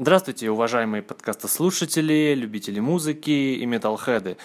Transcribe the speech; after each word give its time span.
Здравствуйте, 0.00 0.48
уважаемые 0.48 1.02
подкастослушатели, 1.02 2.32
любители 2.36 2.78
музыки 2.78 3.30
и 3.30 3.66
металлхеды. 3.66 4.36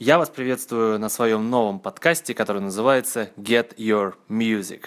Я 0.00 0.18
вас 0.18 0.30
приветствую 0.30 0.98
на 0.98 1.08
своем 1.08 1.48
новом 1.48 1.78
подкасте, 1.78 2.34
который 2.34 2.60
называется 2.60 3.30
Get 3.36 3.76
Your 3.76 4.14
Music. 4.28 4.86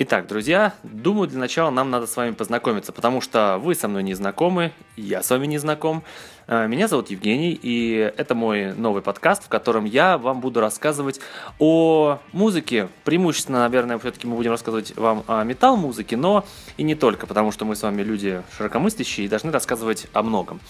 Итак, 0.00 0.28
друзья, 0.28 0.74
думаю, 0.84 1.26
для 1.26 1.40
начала 1.40 1.70
нам 1.70 1.90
надо 1.90 2.06
с 2.06 2.16
вами 2.16 2.30
познакомиться, 2.30 2.92
потому 2.92 3.20
что 3.20 3.58
вы 3.60 3.74
со 3.74 3.88
мной 3.88 4.04
не 4.04 4.14
знакомы, 4.14 4.70
я 4.94 5.24
с 5.24 5.30
вами 5.30 5.46
не 5.46 5.58
знаком. 5.58 6.04
Э, 6.46 6.68
меня 6.68 6.86
зовут 6.86 7.10
Евгений, 7.10 7.58
и 7.60 8.12
это 8.16 8.36
мой 8.36 8.74
новый 8.74 9.02
подкаст, 9.02 9.46
в 9.46 9.48
котором 9.48 9.86
я 9.86 10.16
вам 10.16 10.40
буду 10.40 10.60
рассказывать 10.60 11.18
о 11.58 12.20
музыке. 12.30 12.88
Преимущественно, 13.02 13.58
наверное, 13.58 13.98
все-таки 13.98 14.28
мы 14.28 14.36
будем 14.36 14.52
рассказывать 14.52 14.96
вам 14.96 15.24
о 15.26 15.42
металл-музыке, 15.42 16.16
но 16.16 16.44
и 16.76 16.84
не 16.84 16.94
только, 16.94 17.26
потому 17.26 17.50
что 17.50 17.64
мы 17.64 17.74
с 17.74 17.82
вами 17.82 18.02
люди 18.02 18.40
широкомыслящие 18.56 19.26
и 19.26 19.28
должны 19.28 19.50
рассказывать 19.50 20.06
о 20.12 20.22
многом. 20.22 20.60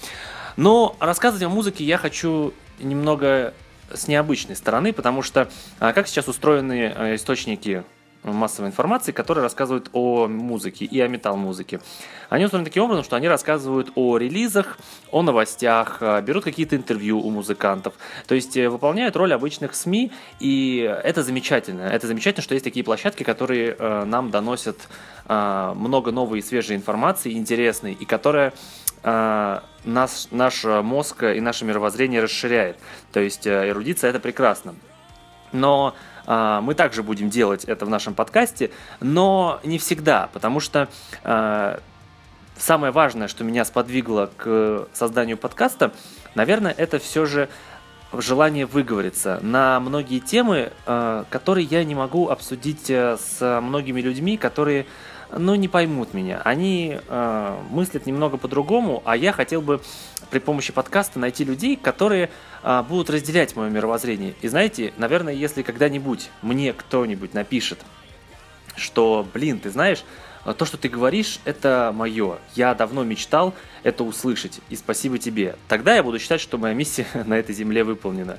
Но 0.57 0.97
рассказывать 1.01 1.43
о 1.43 1.51
музыке 1.51 1.85
я 1.85 1.99
хочу 1.99 2.55
немного 2.79 3.53
с 3.93 4.09
необычной 4.09 4.57
стороны, 4.57 4.95
потому 4.95 5.21
что 5.21 5.51
а, 5.81 5.93
как 5.93 6.09
сейчас 6.09 6.29
устроены 6.29 6.95
э, 6.97 7.15
источники 7.17 7.85
массовой 8.25 8.69
информации, 8.69 9.13
которые 9.13 9.43
рассказывают 9.43 9.91
о 9.93 10.27
музыке 10.29 10.85
и 10.85 11.01
о 11.01 11.09
метал-музыке. 11.09 11.81
Они 12.29 12.45
устроены 12.45 12.67
таким 12.67 12.85
образом, 12.85 13.05
что 13.05 13.17
они 13.17 13.29
рассказывают 13.29 13.93
о 13.95 14.19
релизах, 14.19 14.79
о 15.11 15.23
новостях, 15.23 15.99
э, 16.01 16.21
берут 16.23 16.45
какие-то 16.45 16.77
интервью 16.77 17.21
у 17.21 17.31
музыкантов, 17.31 17.95
то 18.27 18.35
есть 18.35 18.57
э, 18.57 18.69
выполняют 18.69 19.17
роль 19.17 19.33
обычных 19.33 19.75
СМИ, 19.75 20.13
и 20.41 20.99
это 21.05 21.23
замечательно. 21.23 21.83
Это 21.83 22.07
замечательно, 22.07 22.43
что 22.43 22.55
есть 22.55 22.65
такие 22.65 22.85
площадки, 22.85 23.23
которые 23.23 23.77
э, 23.79 24.05
нам 24.05 24.31
доносят 24.31 24.89
много 25.27 26.11
новой 26.11 26.39
и 26.39 26.43
свежей 26.43 26.75
информации, 26.75 27.35
интересной, 27.35 27.93
и 27.93 28.07
которая 28.07 28.55
наш, 29.05 30.29
наш 30.31 30.65
мозг 30.65 31.23
и 31.23 31.41
наше 31.43 31.67
мировоззрение 31.67 32.23
расширяет. 32.23 32.79
То 33.13 33.21
есть 33.21 33.47
эрудиция 33.47 34.09
это 34.09 34.21
прекрасно. 34.21 34.75
Но 35.53 35.95
мы 36.29 36.75
также 36.75 37.03
будем 37.03 37.31
делать 37.31 37.65
это 37.65 37.87
в 37.87 37.89
нашем 37.89 38.13
подкасте, 38.13 38.71
но 39.01 39.61
не 39.65 39.79
всегда, 39.79 40.29
потому 40.35 40.61
что 40.61 40.89
а, 41.25 41.81
самое 42.59 42.93
важное, 42.93 43.29
что 43.29 43.45
меня 43.45 43.65
сподвигло 43.65 44.31
к 44.37 44.89
созданию 44.93 45.39
подкаста, 45.39 45.93
наверное, 46.35 46.75
это 46.77 46.99
все 46.99 47.25
же 47.25 47.49
желание 48.13 48.67
выговориться 48.67 49.39
на 49.43 49.81
многие 49.81 50.19
темы, 50.19 50.73
а, 50.87 51.25
которые 51.31 51.67
я 51.67 51.85
не 51.85 51.95
могу 51.95 52.29
обсудить 52.29 52.91
э, 52.91 53.17
с 53.19 53.61
многими 53.61 54.01
людьми, 54.01 54.37
которые 54.37 54.87
ну, 55.31 55.55
не 55.55 55.69
поймут 55.69 56.15
меня. 56.15 56.41
Они 56.45 56.99
э, 57.07 57.57
мыслят 57.71 58.07
немного 58.07 58.39
по-другому, 58.39 59.03
а 59.05 59.17
я 59.17 59.33
хотел 59.33 59.61
бы 59.61 59.81
при 60.31 60.39
помощи 60.39 60.73
подкаста 60.73 61.19
найти 61.19 61.45
людей, 61.45 61.77
которые 61.77 62.31
э, 62.63 62.83
будут 62.89 63.11
разделять 63.11 63.57
мое 63.57 63.71
мировоззрение. 63.71 64.35
И 64.41 64.49
знаете, 64.49 64.93
наверное, 64.97 65.33
если 65.33 65.63
когда-нибудь 65.63 66.31
мне 66.43 66.73
кто-нибудь 66.73 67.35
напишет, 67.35 67.81
что, 68.77 69.27
блин, 69.33 69.59
ты 69.59 69.71
знаешь, 69.71 70.05
то, 70.45 70.65
что 70.65 70.77
ты 70.77 70.89
говоришь, 70.89 71.41
это 71.45 71.93
мое. 71.95 72.39
Я 72.55 72.75
давно 72.75 73.05
мечтал 73.05 73.55
это 73.83 74.05
услышать, 74.05 74.61
и 74.69 74.77
спасибо 74.77 75.19
тебе. 75.19 75.57
Тогда 75.67 75.95
я 75.95 76.03
буду 76.03 76.19
считать, 76.19 76.41
что 76.41 76.59
моя 76.59 76.75
миссия 76.75 77.07
на 77.27 77.35
этой 77.35 77.55
земле 77.55 77.85
выполнена. 77.85 78.39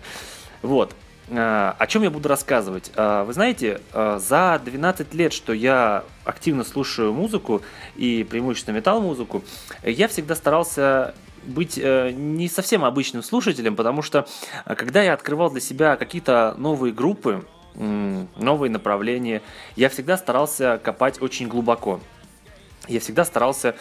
Вот. 0.61 0.95
Э, 1.27 1.73
о 1.77 1.87
чем 1.87 2.03
я 2.03 2.09
буду 2.09 2.29
рассказывать? 2.29 2.91
Э, 2.95 3.23
вы 3.23 3.33
знаете, 3.33 3.81
за 3.93 4.61
12 4.63 5.13
лет, 5.13 5.33
что 5.33 5.53
я 5.53 6.03
активно 6.23 6.63
слушаю 6.63 7.13
музыку 7.13 7.61
и 7.95 8.25
преимущественно 8.29 8.75
металл-музыку, 8.75 9.43
я 9.83 10.07
всегда 10.07 10.35
старался 10.35 11.13
быть 11.45 11.77
не 11.77 12.49
совсем 12.49 12.83
обычным 12.85 13.23
слушателем, 13.23 13.75
потому 13.75 14.01
что 14.01 14.27
когда 14.65 15.01
я 15.01 15.13
открывал 15.13 15.49
для 15.49 15.61
себя 15.61 15.95
какие-то 15.95 16.55
новые 16.57 16.93
группы, 16.93 17.45
новые 17.75 18.71
направления, 18.71 19.41
я 19.75 19.89
всегда 19.89 20.17
старался 20.17 20.79
копать 20.83 21.21
очень 21.21 21.47
глубоко. 21.47 21.99
Я 22.87 22.99
всегда 22.99 23.25
старался 23.25 23.75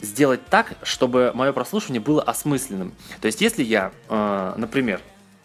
сделать 0.00 0.40
так, 0.46 0.74
чтобы 0.82 1.32
мое 1.34 1.52
прослушивание 1.52 2.00
было 2.00 2.22
осмысленным. 2.22 2.92
То 3.20 3.26
есть, 3.26 3.40
если 3.40 3.62
я, 3.62 3.92
например, 4.08 5.00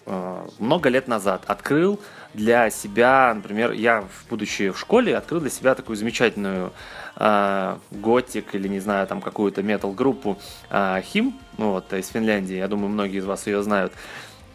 Э, 0.06 0.47
много 0.59 0.90
лет 0.90 1.07
назад 1.07 1.44
открыл 1.47 2.00
для 2.34 2.69
себя, 2.69 3.34
например, 3.34 3.72
я, 3.72 4.06
будучи 4.30 4.69
в 4.69 4.80
школе, 4.80 5.18
открыл 5.18 5.42
для 5.42 5.50
себя 5.50 5.75
такую 5.75 5.96
замечательную 5.96 6.72
э, 7.16 7.78
готик 7.92 8.56
или, 8.56 8.68
не 8.68 8.80
знаю, 8.80 9.08
там 9.08 9.22
какую-то 9.22 9.64
метал-группу 9.64 10.38
э, 10.70 11.02
Хим, 11.03 11.40
ну, 11.58 11.72
вот, 11.72 11.91
из 11.94 12.08
Финляндии, 12.08 12.56
я 12.56 12.68
думаю, 12.68 12.90
многие 12.90 13.18
из 13.18 13.25
вас 13.25 13.47
ее 13.47 13.62
знают, 13.64 13.94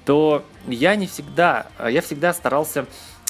то 0.04 0.44
я 0.66 0.94
не 0.96 1.06
всегда, 1.06 1.66
я 1.88 2.00
всегда 2.00 2.32
старался 2.32 2.86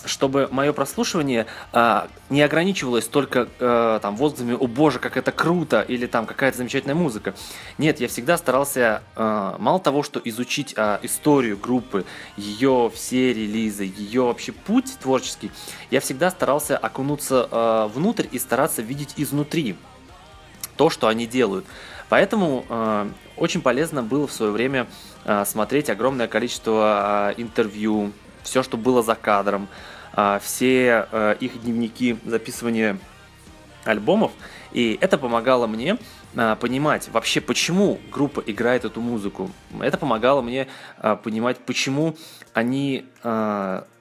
чтобы 0.07 0.49
мое 0.51 0.73
прослушивание 0.73 1.47
а, 1.73 2.09
не 2.31 2.43
ограничивалось 2.43 3.07
только 3.07 3.49
а, 3.59 3.99
там 4.01 4.17
возгласами 4.17 4.57
«О 4.59 4.67
боже, 4.67 4.99
как 4.99 5.17
это 5.17 5.33
круто!» 5.33 5.83
или 5.83 6.07
там 6.07 6.27
«Какая-то 6.27 6.59
замечательная 6.59 6.95
музыка». 6.95 7.35
Нет, 7.79 8.01
я 8.01 8.09
всегда 8.09 8.37
старался 8.39 9.03
а, 9.15 9.57
мало 9.59 9.81
того, 9.81 10.03
что 10.03 10.21
изучить 10.25 10.75
а, 10.77 10.99
историю 11.03 11.57
группы, 11.57 12.05
ее 12.37 12.91
все 12.95 13.33
релизы, 13.33 13.85
ее 13.85 14.23
вообще 14.23 14.53
путь 14.53 14.97
творческий, 15.01 15.51
я 15.91 16.01
всегда 16.01 16.31
старался 16.31 16.77
окунуться 16.77 17.49
а, 17.51 17.89
внутрь 17.89 18.27
и 18.31 18.39
стараться 18.39 18.83
видеть 18.83 19.15
изнутри 19.17 19.77
то, 20.77 20.91
что 20.91 21.09
они 21.09 21.27
делают. 21.27 21.65
Поэтому 22.09 22.65
э, 22.69 23.09
очень 23.37 23.61
полезно 23.61 24.03
было 24.03 24.27
в 24.27 24.33
свое 24.33 24.53
время 24.53 24.87
э, 25.25 25.45
смотреть 25.45 25.91
огромное 25.91 26.29
количество 26.29 27.33
э, 27.37 27.41
интервью, 27.41 28.13
все, 28.43 28.63
что 28.63 28.77
было 28.77 29.03
за 29.03 29.17
кадром, 29.17 29.69
все 30.43 31.07
э, 31.13 31.37
их 31.41 31.61
дневники 31.63 32.19
записывания 32.25 32.99
альбомов, 33.85 34.33
и 34.73 34.99
это 35.01 35.19
помогало 35.19 35.67
мне 35.67 35.99
а, 36.35 36.57
понимать 36.57 37.09
вообще, 37.09 37.41
почему 37.41 38.01
группа 38.11 38.43
играет 38.45 38.85
эту 38.85 39.01
музыку. 39.01 39.51
Это 39.81 39.97
помогало 39.97 40.43
мне 40.43 40.67
а, 40.99 41.17
понимать, 41.17 41.59
почему 41.59 42.17
они 42.53 43.07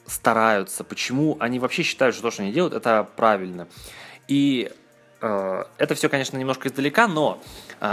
стараются, 0.07 0.83
почему 0.83 1.35
они 1.39 1.59
вообще 1.59 1.83
считают, 1.83 2.15
что 2.15 2.23
то, 2.23 2.31
что 2.31 2.43
они 2.43 2.51
делают, 2.51 2.73
это 2.73 3.07
правильно. 3.15 3.67
И 4.27 4.71
это 5.19 5.95
все, 5.95 6.09
конечно, 6.09 6.37
немножко 6.37 6.67
издалека, 6.67 7.07
но 7.07 7.41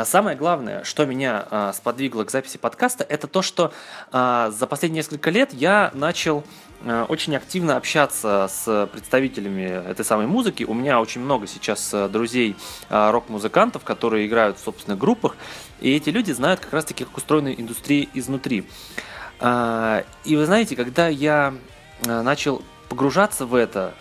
самое 0.04 0.36
главное, 0.36 0.84
что 0.84 1.04
меня 1.06 1.72
сподвигло 1.74 2.24
к 2.24 2.30
записи 2.30 2.56
подкаста, 2.56 3.04
это 3.08 3.26
то, 3.26 3.42
что 3.42 3.72
за 4.10 4.66
последние 4.68 5.00
несколько 5.00 5.30
лет 5.30 5.52
я 5.52 5.90
начал 5.94 6.44
Э, 6.84 7.06
очень 7.08 7.36
активно 7.36 7.76
общаться 7.76 8.48
с 8.50 8.88
представителями 8.92 9.62
этой 9.62 10.04
самой 10.04 10.26
музыки. 10.26 10.64
У 10.64 10.74
меня 10.74 11.00
очень 11.00 11.20
много 11.20 11.46
сейчас 11.46 11.92
э, 11.94 12.08
друзей 12.08 12.56
э, 12.88 13.10
рок-музыкантов, 13.10 13.84
которые 13.84 14.26
играют 14.26 14.58
в 14.58 14.64
собственных 14.64 14.98
группах, 14.98 15.36
и 15.80 15.94
эти 15.94 16.10
люди 16.10 16.32
знают 16.32 16.60
как 16.60 16.72
раз-таки, 16.72 17.04
как 17.04 17.16
устроена 17.16 17.52
индустрия 17.52 18.08
изнутри. 18.14 18.64
И 19.40 20.36
вы 20.36 20.46
знаете, 20.46 20.76
когда 20.76 21.08
я 21.08 21.52
начал 22.04 22.62
погружаться 22.88 23.44
в 23.44 23.56
это, 23.56 23.92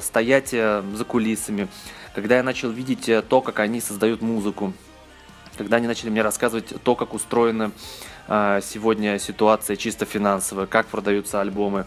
стоять 0.00 0.48
за 0.48 1.04
кулисами, 1.06 1.68
когда 2.14 2.36
я 2.36 2.42
начал 2.42 2.70
видеть 2.70 3.10
то, 3.28 3.42
как 3.42 3.58
они 3.58 3.82
создают 3.82 4.22
музыку, 4.22 4.72
когда 5.56 5.76
они 5.76 5.86
начали 5.86 6.10
мне 6.10 6.22
рассказывать 6.22 6.72
то, 6.82 6.94
как 6.94 7.14
устроена 7.14 7.72
сегодня 8.28 9.18
ситуация 9.18 9.76
чисто 9.76 10.04
финансовая, 10.04 10.66
как 10.66 10.86
продаются 10.86 11.40
альбомы, 11.40 11.86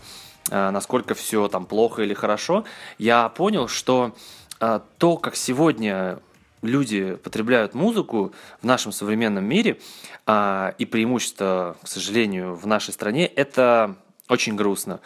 насколько 0.50 1.16
все 1.16 1.48
там 1.48 1.66
плохо 1.66 2.04
или 2.04 2.14
хорошо, 2.14 2.66
я 2.98 3.30
понял, 3.30 3.68
что 3.68 4.16
то, 4.60 5.18
как 5.18 5.36
сегодня 5.36 6.20
люди 6.62 7.16
потребляют 7.16 7.74
музыку 7.74 8.34
в 8.62 8.66
нашем 8.66 8.92
современном 8.92 9.46
мире, 9.46 9.80
и 10.28 10.88
преимущество, 10.92 11.78
к 11.84 11.88
сожалению, 11.88 12.56
в 12.56 12.66
нашей 12.68 12.94
стране, 12.94 13.28
это 13.28 13.96
очень 14.30 14.56
грустно 14.56 15.00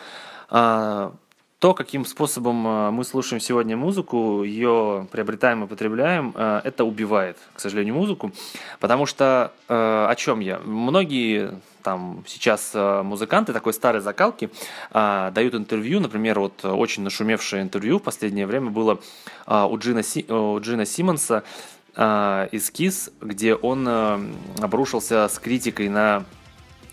то, 1.59 1.73
каким 1.73 2.05
способом 2.05 2.65
э, 2.65 2.91
мы 2.91 3.03
слушаем 3.03 3.41
сегодня 3.41 3.75
музыку, 3.75 4.43
ее 4.43 5.07
приобретаем 5.11 5.65
и 5.65 5.67
потребляем, 5.67 6.33
э, 6.33 6.61
это 6.63 6.85
убивает, 6.85 7.37
к 7.53 7.59
сожалению, 7.59 7.95
музыку. 7.95 8.31
Потому 8.79 9.05
что 9.05 9.51
э, 9.67 9.73
о 9.73 10.15
чем 10.15 10.39
я? 10.39 10.59
Многие 10.59 11.59
там 11.83 12.23
сейчас 12.27 12.73
музыканты 12.73 13.53
такой 13.53 13.73
старой 13.73 14.01
закалки 14.01 14.49
дают 14.91 15.55
интервью, 15.55 16.01
например, 16.01 16.37
вот 16.37 16.65
очень 16.65 17.03
нашумевшее 17.03 17.61
интервью 17.63 17.99
в 17.99 18.03
последнее 18.03 18.45
время 18.45 18.69
было 18.69 18.99
у 19.47 19.77
Джина, 19.77 20.03
Си, 20.03 20.25
у 20.27 20.59
Джина 20.59 20.85
Симмонса 20.85 21.43
из 21.95 22.69
KISS, 22.69 23.13
где 23.21 23.55
он 23.55 23.87
обрушился 24.61 25.29
с 25.29 25.39
критикой 25.39 25.87
на 25.87 26.25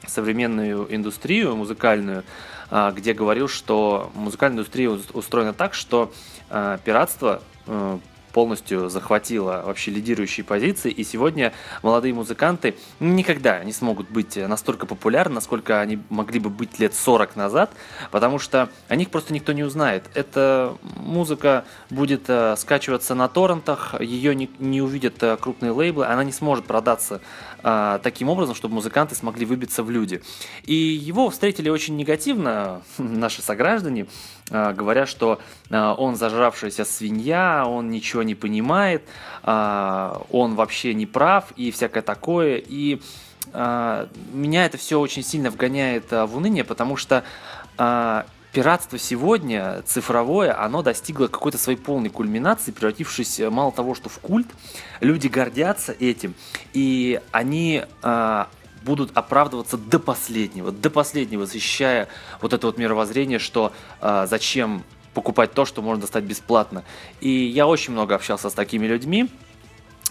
современную 0.07 0.87
индустрию 0.95 1.57
музыкальную, 1.57 2.23
где 2.71 3.13
говорил, 3.13 3.49
что 3.49 4.11
музыкальная 4.15 4.59
индустрия 4.59 4.91
устроена 4.91 5.53
так, 5.53 5.75
что 5.75 6.13
пиратство 6.49 7.43
полностью 8.37 8.91
захватила 8.91 9.63
вообще 9.65 9.91
лидирующие 9.91 10.45
позиции, 10.45 10.91
и 10.91 11.05
сегодня 11.05 11.55
молодые 11.83 12.13
музыканты 12.13 12.75
никогда 13.01 13.65
не 13.65 13.73
смогут 13.73 14.11
быть 14.11 14.37
настолько 14.37 14.85
популярны, 14.85 15.37
насколько 15.37 15.81
они 15.81 16.01
могли 16.11 16.39
бы 16.39 16.51
быть 16.51 16.79
лет 16.79 16.93
40 16.93 17.35
назад, 17.35 17.71
потому 18.11 18.39
что 18.39 18.69
о 18.89 18.97
них 18.97 19.09
просто 19.09 19.33
никто 19.33 19.55
не 19.55 19.63
узнает. 19.63 20.05
Эта 20.13 20.77
музыка 20.97 21.65
будет 21.89 22.25
э, 22.29 22.57
скачиваться 22.59 23.15
на 23.15 23.27
торрентах, 23.29 23.99
ее 24.03 24.35
не, 24.35 24.51
не 24.59 24.83
увидят 24.83 25.23
э, 25.23 25.39
крупные 25.39 25.73
лейблы, 25.73 26.05
она 26.05 26.23
не 26.23 26.33
сможет 26.33 26.67
продаться 26.67 27.23
э, 27.63 27.99
таким 28.03 28.29
образом, 28.29 28.55
чтобы 28.55 28.75
музыканты 28.75 29.15
смогли 29.15 29.47
выбиться 29.47 29.83
в 29.83 29.91
люди. 29.91 30.21
И 30.65 30.75
его 30.75 31.31
встретили 31.31 31.71
очень 31.71 31.97
негативно 31.97 32.83
наши 32.99 33.41
сограждане, 33.41 34.09
говоря, 34.51 35.07
что 35.07 35.41
э, 35.71 35.95
он 35.99 36.17
зажравшаяся 36.17 36.85
свинья, 36.85 37.65
он 37.67 37.91
ничего 37.91 38.23
не 38.23 38.35
понимает, 38.35 39.03
а, 39.43 40.23
он 40.31 40.55
вообще 40.55 40.95
не 40.95 41.07
прав 41.07 41.53
и 41.57 41.71
всякое 41.71 42.03
такое. 42.03 42.57
И 42.57 43.01
а, 43.53 44.09
меня 44.33 44.67
это 44.67 44.77
все 44.77 45.01
очень 45.01 45.23
сильно 45.23 45.51
вгоняет 45.51 46.13
а, 46.13 46.27
в 46.27 46.37
уныние, 46.37 46.65
потому 46.65 46.97
что 46.97 47.25
пиратство 48.53 48.99
сегодня, 48.99 49.83
цифровое, 49.83 50.59
оно 50.59 50.81
достигло 50.81 51.27
какой-то 51.27 51.59
своей 51.59 51.77
полной 51.79 52.09
кульминации, 52.09 52.71
превратившись 52.71 53.39
мало 53.51 53.71
того, 53.71 53.95
что 53.95 54.09
в 54.09 54.19
культ, 54.19 54.47
люди 55.01 55.29
гордятся 55.29 55.93
этим, 55.93 56.35
и 56.73 57.21
они 57.33 57.85
будут 58.87 59.11
оправдываться 59.15 59.77
до 59.77 59.99
последнего, 59.99 60.71
до 60.73 60.89
последнего, 60.89 61.45
защищая 61.45 62.09
вот 62.41 62.53
это 62.53 62.67
вот 62.69 62.79
мировоззрение, 62.79 63.39
что 63.39 63.73
э, 64.01 64.27
зачем 64.31 64.85
покупать 65.13 65.53
то, 65.53 65.65
что 65.65 65.83
можно 65.83 66.03
достать 66.03 66.25
бесплатно. 66.25 66.85
И 67.21 67.31
я 67.31 67.67
очень 67.67 67.93
много 67.93 68.15
общался 68.15 68.49
с 68.49 68.55
такими 68.55 68.87
людьми. 68.87 69.29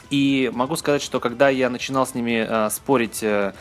И 0.09 0.51
могу 0.53 0.75
сказать, 0.75 1.01
что 1.01 1.19
когда 1.19 1.49
я 1.49 1.69
начинал 1.69 2.05
с 2.05 2.13
ними 2.13 2.45
э, 2.47 2.69
спорить 2.69 3.23
э, 3.23 3.53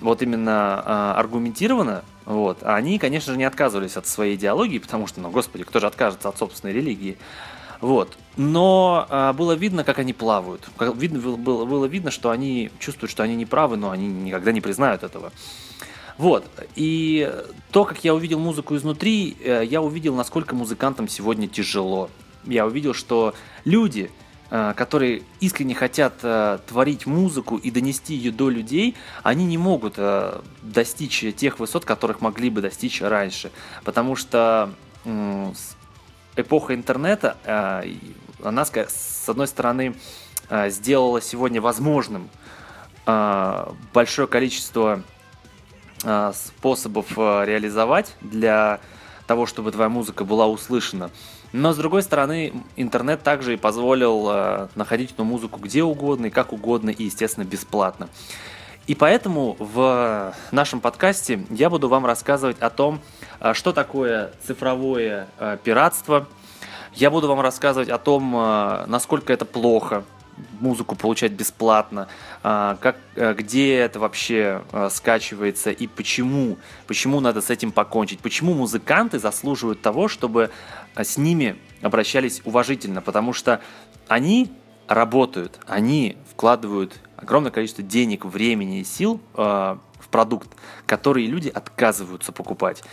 вот 0.00 0.20
именно 0.22 0.82
э, 0.84 1.18
аргументированно, 1.18 2.02
вот, 2.24 2.58
они, 2.62 2.98
конечно 2.98 3.32
же, 3.32 3.38
не 3.38 3.44
отказывались 3.44 3.96
от 3.96 4.06
своей 4.06 4.34
идеологии, 4.34 4.78
потому 4.78 5.06
что, 5.06 5.20
ну, 5.20 5.30
господи, 5.30 5.64
кто 5.64 5.80
же 5.80 5.86
откажется 5.86 6.28
от 6.28 6.38
собственной 6.38 6.74
религии? 6.74 7.16
Вот. 7.80 8.16
Но 8.36 9.06
э, 9.08 9.32
было 9.32 9.52
видно, 9.52 9.84
как 9.84 9.98
они 9.98 10.12
плавают. 10.12 10.68
Как, 10.76 10.94
видно, 10.96 11.18
было, 11.20 11.64
было 11.64 11.86
видно, 11.86 12.10
что 12.10 12.30
они 12.30 12.70
чувствуют, 12.78 13.10
что 13.10 13.22
они 13.22 13.36
не 13.36 13.46
правы, 13.46 13.76
но 13.76 13.90
они 13.90 14.06
никогда 14.08 14.52
не 14.52 14.60
признают 14.60 15.02
этого. 15.02 15.32
Вот. 16.18 16.46
И 16.74 17.32
то, 17.70 17.84
как 17.84 18.04
я 18.04 18.14
увидел 18.14 18.38
музыку 18.38 18.76
изнутри, 18.76 19.36
э, 19.42 19.64
я 19.68 19.82
увидел, 19.82 20.14
насколько 20.14 20.54
музыкантам 20.54 21.08
сегодня 21.08 21.46
тяжело. 21.48 22.10
Я 22.44 22.66
увидел, 22.66 22.94
что 22.94 23.34
люди, 23.64 24.10
э, 24.50 24.72
которые 24.76 25.22
искренне 25.40 25.74
хотят 25.74 26.14
э, 26.22 26.58
творить 26.66 27.06
музыку 27.06 27.56
и 27.56 27.70
донести 27.70 28.14
ее 28.14 28.32
до 28.32 28.48
людей, 28.48 28.94
они 29.22 29.44
не 29.44 29.58
могут 29.58 29.98
достичь 30.62 31.24
тех 31.36 31.58
высот, 31.58 31.84
которых 31.84 32.20
могли 32.20 32.48
бы 32.48 32.62
достичь 32.62 33.02
раньше. 33.02 33.50
Потому 33.84 34.16
что 34.16 34.72
эпоха 36.36 36.74
интернета, 36.74 37.36
она, 38.42 38.64
с 38.64 39.28
одной 39.28 39.46
стороны, 39.46 39.94
сделала 40.68 41.20
сегодня 41.20 41.60
возможным 41.60 42.28
большое 43.92 44.28
количество 44.28 45.02
Э, 46.04 46.32
способов 46.34 47.06
э, 47.16 47.44
реализовать 47.46 48.14
для 48.20 48.80
того, 49.26 49.46
чтобы 49.46 49.72
твоя 49.72 49.88
музыка 49.88 50.24
была 50.24 50.46
услышана. 50.46 51.10
Но 51.52 51.72
с 51.72 51.76
другой 51.76 52.02
стороны, 52.02 52.52
интернет 52.76 53.22
также 53.22 53.54
и 53.54 53.56
позволил 53.56 54.28
э, 54.28 54.68
находить 54.74 55.12
эту 55.12 55.24
музыку 55.24 55.58
где 55.58 55.82
угодно 55.82 56.26
и 56.26 56.30
как 56.30 56.52
угодно 56.52 56.90
и, 56.90 57.04
естественно, 57.04 57.44
бесплатно. 57.44 58.08
И 58.86 58.94
поэтому 58.94 59.56
в 59.58 60.34
нашем 60.52 60.80
подкасте 60.80 61.44
я 61.50 61.70
буду 61.70 61.88
вам 61.88 62.04
рассказывать 62.04 62.60
о 62.60 62.68
том, 62.68 63.00
что 63.54 63.72
такое 63.72 64.30
цифровое 64.46 65.28
пиратство. 65.64 66.26
Я 66.94 67.10
буду 67.10 67.28
вам 67.28 67.40
рассказывать 67.40 67.88
о 67.88 67.98
том, 67.98 68.32
насколько 68.86 69.32
это 69.32 69.44
плохо, 69.44 70.04
музыку 70.60 70.96
получать 70.96 71.32
бесплатно, 71.32 72.08
а, 72.42 72.76
как, 72.80 72.96
э, 73.14 73.34
где 73.34 73.76
это 73.76 73.98
вообще 73.98 74.62
э, 74.72 74.88
скачивается 74.90 75.70
и 75.70 75.86
почему, 75.86 76.58
почему 76.86 77.20
надо 77.20 77.40
с 77.40 77.50
этим 77.50 77.72
покончить, 77.72 78.20
почему 78.20 78.54
музыканты 78.54 79.18
заслуживают 79.18 79.80
того, 79.80 80.08
чтобы 80.08 80.50
э, 80.94 81.04
с 81.04 81.16
ними 81.16 81.56
обращались 81.82 82.42
уважительно, 82.44 83.02
потому 83.02 83.32
что 83.32 83.60
они 84.08 84.50
работают, 84.88 85.58
они 85.66 86.16
вкладывают 86.30 87.00
огромное 87.16 87.50
количество 87.50 87.82
денег, 87.82 88.24
времени 88.24 88.80
и 88.80 88.84
сил 88.84 89.20
в 89.34 90.08
продукт, 90.10 90.48
который 90.86 91.26
люди 91.26 91.48
отказываются 91.48 92.30
покупать. 92.30 92.84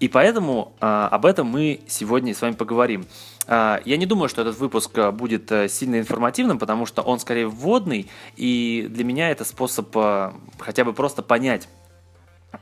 И 0.00 0.08
поэтому 0.08 0.74
об 0.80 1.24
этом 1.24 1.46
мы 1.46 1.80
сегодня 1.86 2.34
с 2.34 2.42
вами 2.42 2.54
поговорим. 2.54 3.06
А, 3.46 3.80
я 3.84 3.96
не 3.96 4.06
думаю, 4.06 4.28
что 4.28 4.42
этот 4.42 4.58
выпуск 4.58 4.96
а, 4.98 5.12
будет 5.12 5.50
э, 5.52 5.68
сильно 5.68 5.98
информативным, 5.98 6.58
потому 6.58 6.86
что 6.86 7.02
он 7.02 7.18
скорее 7.18 7.46
вводный, 7.46 8.10
и 8.36 8.86
для 8.88 9.04
меня 9.04 9.30
это 9.30 9.44
способ 9.44 9.94
а, 9.96 10.34
хотя 10.58 10.84
бы 10.84 10.92
просто 10.92 11.22
понять, 11.22 11.68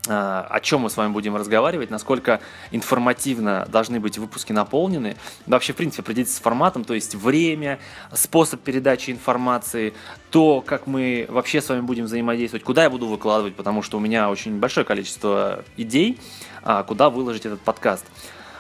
о 0.07 0.59
чем 0.61 0.81
мы 0.81 0.91
с 0.91 0.97
вами 0.97 1.13
будем 1.13 1.37
разговаривать, 1.37 1.91
насколько 1.91 2.41
информативно 2.71 3.69
должны 3.71 4.01
быть 4.01 4.17
выпуски 4.17 4.51
наполнены. 4.51 5.17
Вообще, 5.45 5.75
в 5.75 5.77
принципе, 5.77 6.01
определиться 6.01 6.35
с 6.35 6.41
форматом, 6.41 6.83
то 6.83 6.95
есть 6.95 7.15
время, 7.15 7.79
способ 8.11 8.63
передачи 8.63 9.11
информации, 9.11 9.93
то, 10.31 10.63
как 10.63 10.87
мы 10.87 11.27
вообще 11.29 11.61
с 11.61 11.69
вами 11.69 11.83
будем 11.83 12.07
взаимодействовать, 12.07 12.65
куда 12.65 12.85
я 12.85 12.91
буду 12.91 13.07
выкладывать, 13.07 13.55
потому 13.55 13.83
что 13.83 13.99
у 13.99 14.01
меня 14.01 14.31
очень 14.31 14.59
большое 14.59 14.87
количество 14.87 15.63
идей, 15.77 16.19
куда 16.87 17.11
выложить 17.11 17.47
этот 17.47 17.61
подкаст. 17.61 18.05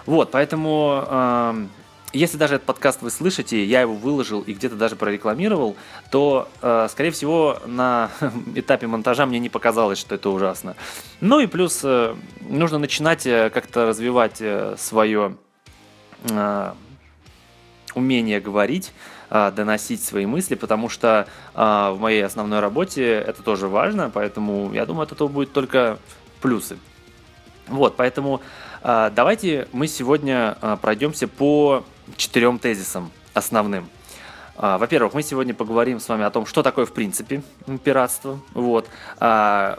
Вот, 0.06 0.30
поэтому 0.30 1.68
если 2.12 2.36
даже 2.36 2.56
этот 2.56 2.66
подкаст 2.66 3.00
вы 3.00 3.10
слышите, 3.10 3.64
я 3.64 3.80
его 3.80 3.94
выложил 3.94 4.42
и 4.42 4.52
где-то 4.52 4.76
даже 4.76 4.96
прорекламировал, 4.96 5.76
то, 6.10 6.48
э, 6.60 6.88
скорее 6.90 7.10
всего, 7.10 7.58
на 7.66 8.10
этапе 8.54 8.86
монтажа 8.86 9.24
мне 9.24 9.38
не 9.38 9.48
показалось, 9.48 9.98
что 9.98 10.14
это 10.14 10.28
ужасно. 10.28 10.76
Ну 11.20 11.40
и 11.40 11.46
плюс 11.46 11.80
э, 11.84 12.14
нужно 12.40 12.78
начинать 12.78 13.26
э, 13.26 13.48
как-то 13.50 13.86
развивать 13.86 14.42
свое 14.76 15.36
умение 17.94 18.40
говорить, 18.40 18.92
э, 19.30 19.50
доносить 19.54 20.04
свои 20.04 20.24
мысли, 20.24 20.54
потому 20.54 20.88
что 20.88 21.26
э, 21.54 21.58
в 21.58 21.96
моей 21.98 22.24
основной 22.24 22.60
работе 22.60 23.04
это 23.04 23.42
тоже 23.42 23.66
важно, 23.66 24.08
поэтому 24.08 24.72
я 24.72 24.86
думаю, 24.86 25.04
от 25.04 25.12
этого 25.12 25.28
будет 25.28 25.52
только 25.52 25.98
плюсы. 26.40 26.78
Вот, 27.72 27.96
поэтому 27.96 28.40
э, 28.82 29.10
давайте 29.14 29.68
мы 29.72 29.88
сегодня 29.88 30.56
э, 30.60 30.76
пройдемся 30.80 31.26
по 31.26 31.84
четырем 32.16 32.58
тезисам 32.58 33.10
основным. 33.34 33.88
А, 34.56 34.78
во-первых, 34.78 35.14
мы 35.14 35.22
сегодня 35.22 35.54
поговорим 35.54 35.98
с 35.98 36.08
вами 36.08 36.24
о 36.24 36.30
том, 36.30 36.46
что 36.46 36.62
такое 36.62 36.86
в 36.86 36.92
принципе 36.92 37.42
пиратство. 37.82 38.40
Вот. 38.54 38.88
А, 39.18 39.78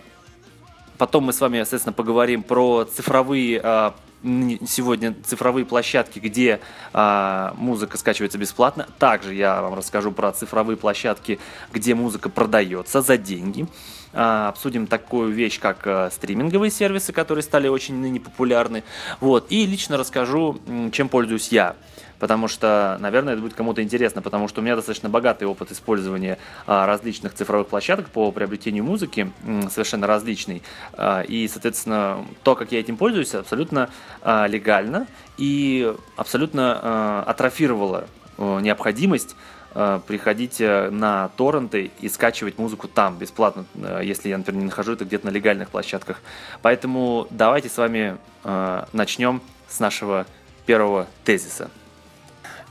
потом 0.97 1.25
мы 1.25 1.33
с 1.33 1.41
вами, 1.41 1.57
естественно, 1.57 1.93
поговорим 1.93 2.43
про 2.43 2.85
цифровые 2.85 3.61
а, 3.63 3.93
сегодня 4.23 5.15
цифровые 5.23 5.65
площадки, 5.65 6.19
где 6.19 6.59
а, 6.93 7.53
музыка 7.57 7.97
скачивается 7.97 8.37
бесплатно. 8.37 8.87
Также 8.99 9.33
я 9.33 9.61
вам 9.61 9.73
расскажу 9.75 10.11
про 10.11 10.31
цифровые 10.31 10.77
площадки, 10.77 11.39
где 11.73 11.93
музыка 11.93 12.29
продается 12.29 13.01
за 13.01 13.17
деньги. 13.17 13.67
А, 14.13 14.49
обсудим 14.49 14.87
такую 14.87 15.31
вещь, 15.33 15.59
как 15.59 15.85
а, 15.85 16.09
стриминговые 16.11 16.71
сервисы, 16.71 17.11
которые 17.11 17.43
стали 17.43 17.67
очень 17.67 17.95
ныне 17.95 18.19
популярны. 18.19 18.83
Вот. 19.19 19.47
И 19.49 19.65
лично 19.65 19.97
расскажу, 19.97 20.59
чем 20.91 21.09
пользуюсь 21.09 21.49
я 21.49 21.75
потому 22.23 22.47
что, 22.47 22.95
наверное, 23.01 23.33
это 23.33 23.41
будет 23.41 23.53
кому-то 23.53 23.83
интересно, 23.83 24.21
потому 24.21 24.47
что 24.47 24.61
у 24.61 24.63
меня 24.63 24.77
достаточно 24.77 25.09
богатый 25.09 25.43
опыт 25.43 25.73
использования 25.73 26.37
а, 26.65 26.85
различных 26.85 27.33
цифровых 27.33 27.67
площадок 27.67 28.07
по 28.07 28.31
приобретению 28.31 28.85
музыки, 28.85 29.29
совершенно 29.69 30.07
различный. 30.07 30.63
А, 30.93 31.19
и, 31.19 31.49
соответственно, 31.49 32.25
то, 32.43 32.55
как 32.55 32.71
я 32.71 32.79
этим 32.79 32.95
пользуюсь, 32.95 33.35
абсолютно 33.35 33.89
а, 34.21 34.47
легально 34.47 35.05
и 35.37 35.93
абсолютно 36.15 37.23
атрофировало 37.23 38.07
необходимость 38.37 39.35
э, 39.75 39.99
приходите 40.07 40.89
на 40.91 41.29
торренты 41.35 41.91
и 41.99 42.07
скачивать 42.07 42.57
музыку 42.57 42.87
там 42.87 43.17
бесплатно, 43.17 43.65
э, 43.75 44.01
если 44.03 44.29
я, 44.29 44.37
например, 44.37 44.61
не 44.61 44.65
нахожу 44.67 44.93
это 44.93 45.03
где-то 45.03 45.25
на 45.25 45.29
легальных 45.29 45.69
площадках. 45.69 46.21
Поэтому 46.61 47.27
давайте 47.31 47.67
с 47.67 47.77
вами 47.77 48.17
э, 48.45 48.85
начнем 48.93 49.41
с 49.67 49.79
нашего 49.79 50.25
первого 50.65 51.07
тезиса. 51.25 51.69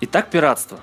Итак, 0.05 0.31
пиратство. 0.31 0.81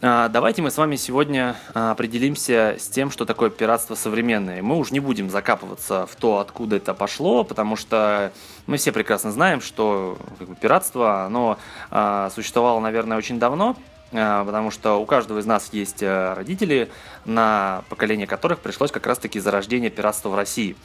А, 0.00 0.28
давайте 0.28 0.62
мы 0.62 0.70
с 0.70 0.78
вами 0.78 0.94
сегодня 0.94 1.56
а, 1.74 1.90
определимся 1.90 2.76
с 2.78 2.86
тем, 2.86 3.10
что 3.10 3.24
такое 3.24 3.50
пиратство 3.50 3.96
современное. 3.96 4.62
Мы 4.62 4.76
уже 4.76 4.92
не 4.92 5.00
будем 5.00 5.30
закапываться 5.30 6.06
в 6.06 6.14
то, 6.14 6.38
откуда 6.38 6.76
это 6.76 6.94
пошло, 6.94 7.42
потому 7.42 7.74
что 7.74 8.32
мы 8.68 8.76
все 8.76 8.92
прекрасно 8.92 9.32
знаем, 9.32 9.60
что 9.60 10.16
как 10.38 10.46
бы, 10.46 10.54
пиратство, 10.54 11.24
оно 11.24 11.58
а, 11.90 12.30
существовало, 12.30 12.78
наверное, 12.78 13.18
очень 13.18 13.40
давно, 13.40 13.74
потому 14.12 14.70
что 14.70 14.94
у 15.00 15.06
каждого 15.06 15.40
из 15.40 15.46
нас 15.46 15.70
есть 15.72 16.00
родители, 16.00 16.88
на 17.24 17.82
поколение 17.88 18.28
которых 18.28 18.60
пришлось 18.60 18.92
как 18.92 19.08
раз-таки 19.08 19.40
зарождение 19.40 19.90
пиратства 19.90 20.28
в 20.28 20.36
России. 20.36 20.76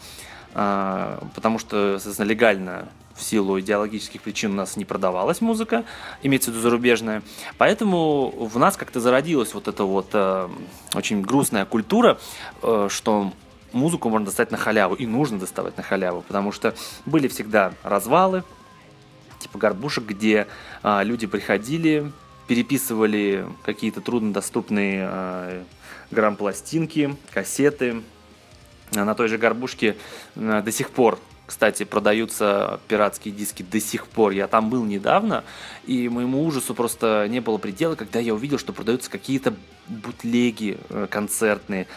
Потому 0.54 1.60
что, 1.60 2.00
соответственно, 2.00 2.28
легально 2.28 2.88
в 3.18 3.24
силу 3.24 3.60
идеологических 3.60 4.22
причин 4.22 4.52
у 4.52 4.56
нас 4.56 4.78
не 4.78 4.86
продавалась 4.86 5.42
музыка, 5.42 5.84
имеется 6.22 6.52
в 6.52 6.54
виду 6.54 6.62
зарубежная. 6.62 7.24
Поэтому 7.58 8.30
в 8.30 8.58
нас 8.60 8.78
как-то 8.78 9.00
зародилась 9.00 9.54
вот 9.54 9.68
эта 9.68 9.84
вот 9.84 10.10
э, 10.14 10.48
очень 10.94 11.22
грустная 11.22 11.66
культура, 11.66 12.20
э, 12.62 12.88
что 12.90 13.34
музыку 13.74 14.10
можно 14.10 14.28
достать 14.28 14.52
на 14.52 14.58
халяву, 14.58 14.96
и 14.96 15.06
нужно 15.06 15.40
доставать 15.40 15.76
на 15.78 15.84
халяву, 15.84 16.22
потому 16.22 16.52
что 16.52 16.76
были 17.06 17.28
всегда 17.28 17.74
развалы, 17.84 18.44
типа 19.40 19.58
горбушек, 19.58 20.06
где 20.06 20.48
э, 20.84 21.04
люди 21.04 21.28
приходили, 21.28 22.12
переписывали 22.48 23.48
какие-то 23.64 24.02
труднодоступные 24.02 25.10
э, 25.12 25.64
грамм-пластинки, 26.12 27.18
кассеты. 27.34 28.04
На 28.92 29.14
той 29.16 29.28
же 29.28 29.38
горбушке 29.38 29.98
э, 30.36 30.62
до 30.64 30.72
сих 30.72 30.90
пор 30.92 31.20
кстати, 31.48 31.84
продаются 31.84 32.82
пиратские 32.90 33.34
диски 33.34 33.64
до 33.64 33.80
сих 33.80 34.06
пор. 34.08 34.34
Я 34.34 34.48
там 34.48 34.70
был 34.70 34.84
недавно, 34.84 35.46
и 35.86 36.10
моему 36.10 36.46
ужасу 36.46 36.76
просто 36.76 37.26
не 37.30 37.40
было 37.40 37.58
предела, 37.58 37.96
когда 37.96 38.20
я 38.20 38.34
увидел, 38.34 38.60
что 38.60 38.74
продаются 38.74 39.10
какие-то 39.10 39.54
бутлеги 39.88 40.78
э, 40.90 41.08
концертные. 41.10 41.88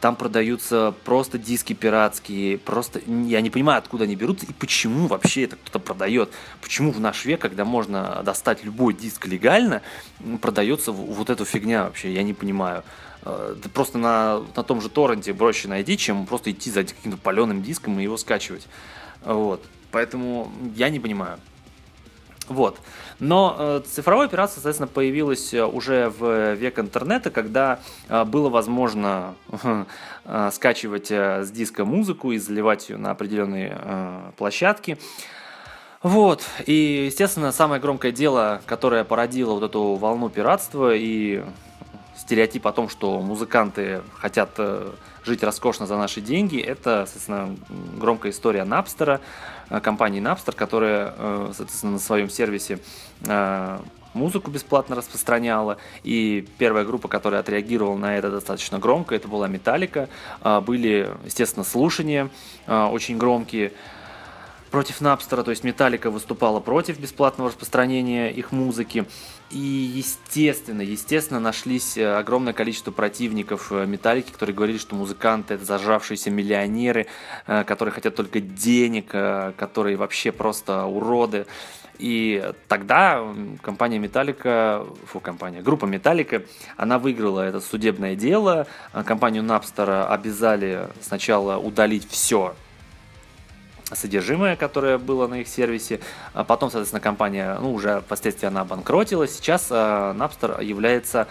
Там 0.00 0.16
продаются 0.16 0.94
просто 1.04 1.38
диски 1.38 1.74
пиратские, 1.74 2.58
просто 2.58 3.00
я 3.06 3.40
не 3.40 3.50
понимаю, 3.50 3.78
откуда 3.78 4.04
они 4.04 4.16
берутся 4.16 4.46
и 4.46 4.52
почему 4.52 5.06
вообще 5.06 5.44
это 5.44 5.56
кто-то 5.56 5.78
продает. 5.80 6.30
Почему 6.60 6.92
в 6.92 7.00
наш 7.00 7.24
век, 7.24 7.40
когда 7.40 7.64
можно 7.64 8.22
достать 8.24 8.64
любой 8.64 8.94
диск 8.94 9.26
легально, 9.26 9.82
продается 10.40 10.92
вот 10.92 11.30
эта 11.30 11.44
фигня 11.44 11.84
вообще, 11.84 12.12
я 12.12 12.22
не 12.22 12.34
понимаю. 12.34 12.84
Э, 13.24 13.54
просто 13.72 13.98
на, 13.98 14.42
на 14.56 14.62
том 14.62 14.80
же 14.80 14.88
торренте 14.88 15.34
проще 15.34 15.68
найти, 15.68 15.96
чем 15.96 16.26
просто 16.26 16.50
идти 16.50 16.70
за 16.70 16.84
каким-то 16.84 17.18
паленым 17.18 17.62
диском 17.62 17.98
и 17.98 18.02
его 18.02 18.16
скачивать. 18.16 18.66
Вот. 19.24 19.62
Поэтому 19.90 20.50
я 20.74 20.88
не 20.88 21.00
понимаю. 21.00 21.38
Вот. 22.48 22.78
Но 23.20 23.56
э, 23.58 23.82
цифровое 23.86 24.28
пиратство, 24.28 24.60
соответственно, 24.60 24.88
появилось 24.88 25.54
э, 25.54 25.64
уже 25.64 26.12
в 26.18 26.54
век 26.54 26.78
интернета, 26.78 27.30
когда 27.30 27.78
э, 28.08 28.24
было 28.24 28.48
возможно 28.48 29.34
э, 30.24 30.50
скачивать 30.52 31.10
э, 31.10 31.44
с 31.44 31.50
диска 31.50 31.84
музыку 31.84 32.32
и 32.32 32.38
заливать 32.38 32.90
ее 32.90 32.96
на 32.96 33.12
определенные 33.12 33.78
э, 33.80 34.30
площадки. 34.36 34.98
Вот, 36.02 36.42
и, 36.66 37.04
естественно, 37.06 37.52
самое 37.52 37.80
громкое 37.80 38.10
дело, 38.10 38.60
которое 38.66 39.04
породило 39.04 39.52
вот 39.52 39.62
эту 39.62 39.94
волну 39.94 40.28
пиратства 40.28 40.92
и 40.92 41.44
стереотип 42.22 42.66
о 42.68 42.72
том, 42.72 42.88
что 42.88 43.20
музыканты 43.20 44.02
хотят 44.14 44.50
э, 44.58 44.92
жить 45.24 45.42
роскошно 45.42 45.86
за 45.86 45.96
наши 45.96 46.20
деньги, 46.20 46.60
это, 46.60 47.04
соответственно, 47.04 47.56
громкая 47.98 48.30
история 48.30 48.60
Napster, 48.60 49.20
э, 49.70 49.80
компании 49.80 50.22
Napster, 50.22 50.54
которая, 50.54 51.14
э, 51.16 51.52
соответственно, 51.56 51.92
на 51.92 51.98
своем 51.98 52.30
сервисе 52.30 52.78
музыку 54.14 54.50
бесплатно 54.50 54.94
распространяла. 54.94 55.78
И 56.04 56.46
первая 56.58 56.84
группа, 56.84 57.08
которая 57.08 57.40
отреагировала 57.40 57.96
на 57.96 58.18
это 58.18 58.30
достаточно 58.30 58.78
громко, 58.78 59.14
это 59.14 59.26
была 59.26 59.48
Металлика. 59.48 60.10
Были, 60.66 61.10
естественно, 61.24 61.64
слушания 61.64 62.28
очень 62.66 63.16
громкие 63.16 63.72
против 64.72 65.02
Напстера, 65.02 65.44
то 65.44 65.50
есть 65.50 65.62
Металлика 65.62 66.10
выступала 66.10 66.58
против 66.58 66.98
бесплатного 66.98 67.50
распространения 67.50 68.32
их 68.32 68.50
музыки. 68.50 69.06
И 69.50 69.58
естественно, 69.58 70.80
естественно, 70.80 71.38
нашлись 71.38 71.98
э, 71.98 72.16
огромное 72.16 72.54
количество 72.54 72.90
противников 72.90 73.70
э, 73.70 73.84
Металлики, 73.84 74.32
которые 74.32 74.56
говорили, 74.56 74.78
что 74.78 74.96
музыканты 74.96 75.54
это 75.54 75.64
зажравшиеся 75.66 76.30
миллионеры, 76.30 77.06
э, 77.46 77.64
которые 77.64 77.92
хотят 77.92 78.16
только 78.16 78.40
денег, 78.40 79.08
которые 79.10 79.96
вообще 79.96 80.32
просто 80.32 80.86
уроды. 80.86 81.44
И 81.98 82.50
тогда 82.66 83.22
компания 83.60 83.98
Металлика, 83.98 84.86
фу, 85.04 85.20
компания, 85.20 85.60
группа 85.60 85.84
Металлика, 85.84 86.42
она 86.78 86.98
выиграла 86.98 87.40
это 87.40 87.60
судебное 87.60 88.16
дело. 88.16 88.66
Компанию 89.04 89.42
Napster 89.42 90.06
обязали 90.06 90.88
сначала 91.02 91.58
удалить 91.58 92.08
все 92.08 92.54
содержимое, 93.94 94.56
которое 94.56 94.98
было 94.98 95.26
на 95.26 95.40
их 95.40 95.48
сервисе. 95.48 96.00
А 96.34 96.44
потом, 96.44 96.70
соответственно, 96.70 97.00
компания, 97.00 97.56
ну, 97.60 97.72
уже 97.72 98.00
впоследствии 98.00 98.46
она 98.46 98.62
обанкротилась. 98.62 99.36
Сейчас 99.36 99.68
э, 99.70 99.74
Napster 99.74 100.62
является 100.62 101.26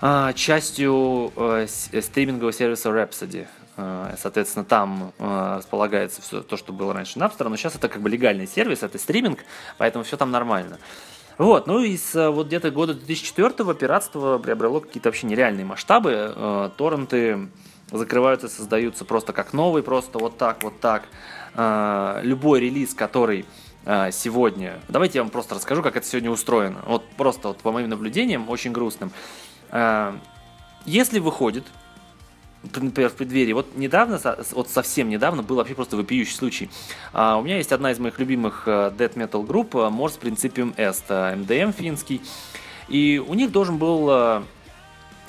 э, 0.00 0.32
частью 0.34 1.32
э, 1.36 1.66
стримингового 1.68 2.52
сервиса 2.52 2.90
Rhapsody. 2.90 3.46
Соответственно, 4.20 4.64
там 4.64 5.12
располагается 5.20 6.20
все 6.20 6.40
то, 6.40 6.56
что 6.56 6.72
было 6.72 6.92
раньше 6.92 7.20
Napster, 7.20 7.48
но 7.48 7.54
сейчас 7.56 7.76
это 7.76 7.88
как 7.88 8.02
бы 8.02 8.10
легальный 8.10 8.48
сервис, 8.48 8.82
это 8.82 8.98
стриминг, 8.98 9.44
поэтому 9.76 10.02
все 10.02 10.16
там 10.16 10.32
нормально. 10.32 10.78
Вот, 11.36 11.68
ну 11.68 11.78
и 11.78 11.96
с 11.96 12.28
вот 12.30 12.48
где-то 12.48 12.72
года 12.72 12.94
2004 12.94 13.74
пиратство 13.74 14.38
приобрело 14.38 14.80
какие-то 14.80 15.10
вообще 15.10 15.28
нереальные 15.28 15.64
масштабы. 15.64 16.72
Торренты 16.76 17.50
закрываются, 17.90 18.48
создаются 18.48 19.04
просто 19.04 19.32
как 19.32 19.52
новый, 19.52 19.82
просто 19.82 20.18
вот 20.18 20.36
так, 20.36 20.62
вот 20.62 20.80
так. 20.80 21.04
Э, 21.54 22.20
любой 22.22 22.60
релиз, 22.60 22.94
который 22.94 23.44
э, 23.84 24.10
сегодня... 24.12 24.80
Давайте 24.88 25.18
я 25.18 25.22
вам 25.22 25.30
просто 25.30 25.54
расскажу, 25.54 25.82
как 25.82 25.96
это 25.96 26.06
сегодня 26.06 26.30
устроено. 26.30 26.80
Вот 26.86 27.08
просто 27.16 27.48
вот 27.48 27.58
по 27.58 27.72
моим 27.72 27.88
наблюдениям, 27.88 28.48
очень 28.48 28.72
грустным. 28.72 29.10
Э, 29.70 30.12
если 30.84 31.18
выходит, 31.18 31.64
например, 32.62 33.10
в 33.10 33.14
преддверии, 33.14 33.52
вот 33.52 33.76
недавно, 33.76 34.20
вот 34.52 34.68
совсем 34.68 35.08
недавно 35.08 35.42
был 35.42 35.56
вообще 35.56 35.74
просто 35.74 35.96
вопиющий 35.96 36.34
случай. 36.34 36.70
у 37.12 37.42
меня 37.42 37.56
есть 37.58 37.72
одна 37.72 37.92
из 37.92 37.98
моих 37.98 38.18
любимых 38.18 38.66
death 38.66 39.14
metal 39.14 39.44
групп, 39.46 39.74
Mors 39.74 40.18
Principium 40.20 40.74
Est, 40.76 41.08
MDM 41.08 41.72
финский. 41.72 42.22
И 42.88 43.22
у 43.24 43.34
них 43.34 43.52
должен 43.52 43.76
был 43.76 44.08
а, 44.10 44.44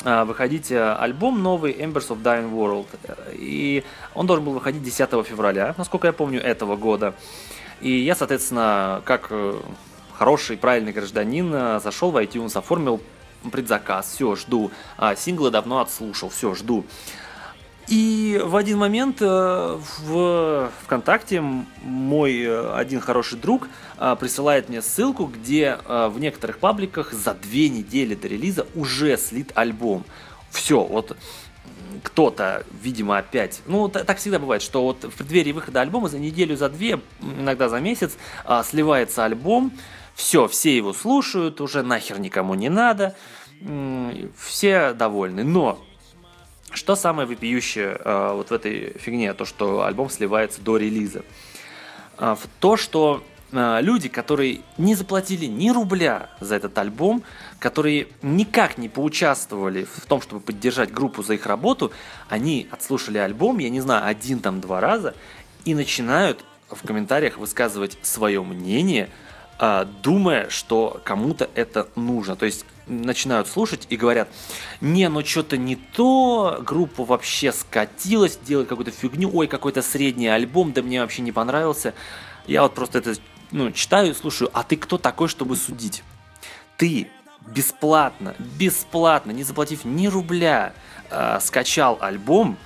выходить 0.03 0.71
э, 0.71 0.93
альбом 0.93 1.41
новый 1.41 1.73
Embers 1.73 2.09
of 2.09 2.21
Dying 2.21 2.51
World. 2.51 2.87
И 3.33 3.83
он 4.13 4.27
должен 4.27 4.45
был 4.45 4.53
выходить 4.53 4.83
10 4.83 5.09
февраля, 5.25 5.73
насколько 5.77 6.07
я 6.07 6.13
помню, 6.13 6.41
этого 6.41 6.75
года. 6.75 7.13
И 7.81 7.91
я, 7.91 8.15
соответственно, 8.15 9.01
как 9.05 9.27
э, 9.29 9.59
хороший, 10.17 10.57
правильный 10.57 10.91
гражданин, 10.91 11.51
э, 11.53 11.79
зашел 11.81 12.11
в 12.11 12.17
iTunes, 12.17 12.57
оформил 12.57 13.01
предзаказ, 13.51 14.13
все, 14.13 14.35
жду. 14.35 14.71
А, 14.97 15.15
синглы 15.15 15.49
давно 15.49 15.79
отслушал, 15.79 16.29
все, 16.29 16.53
жду. 16.55 16.85
И 17.89 18.39
в 18.46 18.55
один 18.55 18.77
момент 18.77 19.17
э, 19.19 19.79
в 20.05 20.72
ВКонтакте 20.84 21.41
мой 21.41 22.43
э, 22.43 22.74
один 22.75 23.00
хороший 23.00 23.39
друг 23.39 23.67
э, 23.98 24.15
присылает 24.19 24.69
мне 24.69 24.84
ссылку, 24.84 25.25
где 25.25 25.79
в 25.88 26.19
некоторых 26.19 26.60
пабликах 26.60 27.12
за 27.13 27.34
две 27.34 27.67
недели 27.67 28.13
до 28.13 28.27
релиза 28.27 28.67
уже 28.75 29.17
слит 29.17 29.51
альбом. 29.55 30.05
Все, 30.51 30.84
вот 30.84 31.17
кто-то, 32.03 32.63
видимо, 32.84 33.17
опять, 33.17 33.62
ну, 33.65 33.89
так 33.89 34.19
всегда 34.19 34.38
бывает, 34.38 34.62
что 34.62 34.84
вот 34.84 35.05
в 35.05 35.17
преддверии 35.17 35.51
выхода 35.51 35.81
альбома 35.81 36.10
за 36.10 36.19
неделю, 36.19 36.55
за 36.55 36.69
две, 36.69 37.01
иногда 37.22 37.69
за 37.69 37.79
месяц 37.79 38.17
сливается 38.65 39.25
альбом, 39.25 39.74
все, 40.13 40.48
все 40.48 40.77
его 40.77 40.93
слушают, 40.93 41.60
уже 41.60 41.81
нахер 41.81 42.19
никому 42.19 42.53
не 42.53 42.69
надо, 42.69 43.15
все 44.38 44.93
довольны, 44.93 45.43
но 45.43 45.79
что 46.71 46.95
самое 46.95 47.27
вопиющее 47.27 47.99
э, 48.03 48.33
вот 48.33 48.49
в 48.49 48.53
этой 48.53 48.93
фигне, 48.99 49.33
то, 49.33 49.45
что 49.45 49.83
альбом 49.83 50.09
сливается 50.09 50.61
до 50.61 50.77
релиза? 50.77 51.23
Э, 52.17 52.35
в 52.39 52.47
то, 52.59 52.77
что 52.77 53.23
э, 53.51 53.79
люди, 53.81 54.09
которые 54.09 54.61
не 54.77 54.95
заплатили 54.95 55.45
ни 55.45 55.69
рубля 55.69 56.29
за 56.39 56.55
этот 56.55 56.77
альбом, 56.77 57.23
которые 57.59 58.07
никак 58.21 58.77
не 58.77 58.89
поучаствовали 58.89 59.85
в 59.85 60.05
том, 60.05 60.21
чтобы 60.21 60.41
поддержать 60.41 60.91
группу 60.91 61.23
за 61.23 61.33
их 61.33 61.45
работу, 61.45 61.91
они 62.27 62.67
отслушали 62.71 63.17
альбом, 63.17 63.59
я 63.59 63.69
не 63.69 63.81
знаю, 63.81 64.05
один 64.05 64.39
там 64.39 64.61
два 64.61 64.79
раза, 64.79 65.15
и 65.65 65.73
начинают 65.73 66.43
в 66.69 66.85
комментариях 66.85 67.38
высказывать 67.38 67.97
свое 68.03 68.43
мнение 68.43 69.09
а, 69.61 69.83
думая, 69.83 70.49
что 70.49 71.01
кому-то 71.03 71.49
это 71.53 71.88
нужно. 71.95 72.38
То 72.38 72.45
есть 72.45 72.65
начинают 72.89 73.48
слушать 73.48 73.88
и 73.89 73.96
говорят, 73.96 74.27
не, 74.81 75.08
ну 75.08 75.24
что-то 75.24 75.58
не 75.58 75.75
то, 75.75 76.62
группа 76.65 77.05
вообще 77.05 77.51
скатилась, 77.51 78.38
делает 78.38 78.67
какую-то 78.67 78.91
фигню, 78.91 79.29
ой, 79.34 79.48
какой-то 79.48 79.81
средний 79.81 80.27
альбом, 80.27 80.74
да 80.74 80.81
мне 80.81 81.01
вообще 81.01 81.22
не 81.22 81.31
понравился. 81.31 81.93
Я 82.48 82.63
вот 82.63 82.74
просто 82.74 82.98
это 82.98 83.15
ну, 83.51 83.72
читаю 83.72 84.13
слушаю, 84.13 84.50
а 84.53 84.63
ты 84.63 84.75
кто 84.75 84.98
такой, 84.98 85.27
чтобы 85.27 85.55
судить? 85.55 86.03
Ты 86.77 87.10
бесплатно, 87.48 88.36
бесплатно, 88.60 89.31
не 89.31 89.43
заплатив 89.43 89.86
ни 89.86 90.08
рубля, 90.08 90.74
э, 91.10 91.39
скачал 91.41 91.98
альбом, 92.01 92.58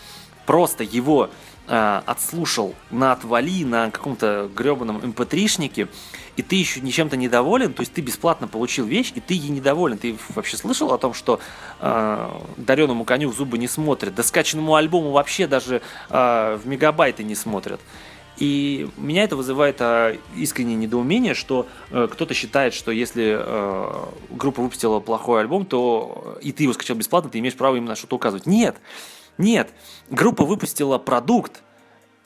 просто 0.45 0.83
его 0.83 1.29
э, 1.67 2.01
отслушал 2.05 2.75
на 2.91 3.11
отвали, 3.11 3.63
на 3.63 3.91
каком-то 3.91 4.49
гребаном 4.55 4.97
mp3-шнике, 4.97 5.87
и 6.35 6.41
ты 6.41 6.55
еще 6.55 6.81
ничем-то 6.81 7.15
недоволен, 7.15 7.73
то 7.73 7.81
есть 7.81 7.93
ты 7.93 8.01
бесплатно 8.01 8.47
получил 8.47 8.85
вещь, 8.85 9.11
и 9.15 9.19
ты 9.19 9.33
ей 9.35 9.49
недоволен. 9.49 9.97
Ты 9.97 10.17
вообще 10.29 10.57
слышал 10.57 10.91
о 10.91 10.97
том, 10.97 11.13
что 11.13 11.39
э, 11.79 12.39
дареному 12.57 13.05
коню 13.05 13.29
в 13.29 13.35
зубы 13.35 13.57
не 13.57 13.67
смотрят, 13.67 14.15
да 14.15 14.23
скачанному 14.23 14.75
альбому 14.75 15.11
вообще 15.11 15.47
даже 15.47 15.81
э, 16.09 16.59
в 16.63 16.67
мегабайты 16.67 17.23
не 17.23 17.35
смотрят. 17.35 17.79
И 18.37 18.89
меня 18.97 19.23
это 19.23 19.35
вызывает 19.35 19.77
а, 19.79 20.17
искреннее 20.35 20.75
недоумение, 20.75 21.35
что 21.35 21.67
э, 21.91 22.07
кто-то 22.11 22.33
считает, 22.33 22.73
что 22.73 22.91
если 22.91 23.37
э, 23.39 24.05
группа 24.31 24.61
выпустила 24.61 24.99
плохой 24.99 25.41
альбом, 25.41 25.65
то 25.65 26.39
и 26.41 26.51
ты 26.51 26.63
его 26.63 26.73
скачал 26.73 26.97
бесплатно, 26.97 27.29
ты 27.29 27.39
имеешь 27.39 27.55
право 27.55 27.75
именно 27.75 27.95
что-то 27.95 28.15
указывать. 28.15 28.47
Нет, 28.47 28.77
нет, 29.37 29.71
группа 30.09 30.45
выпустила 30.45 30.97
продукт 30.97 31.63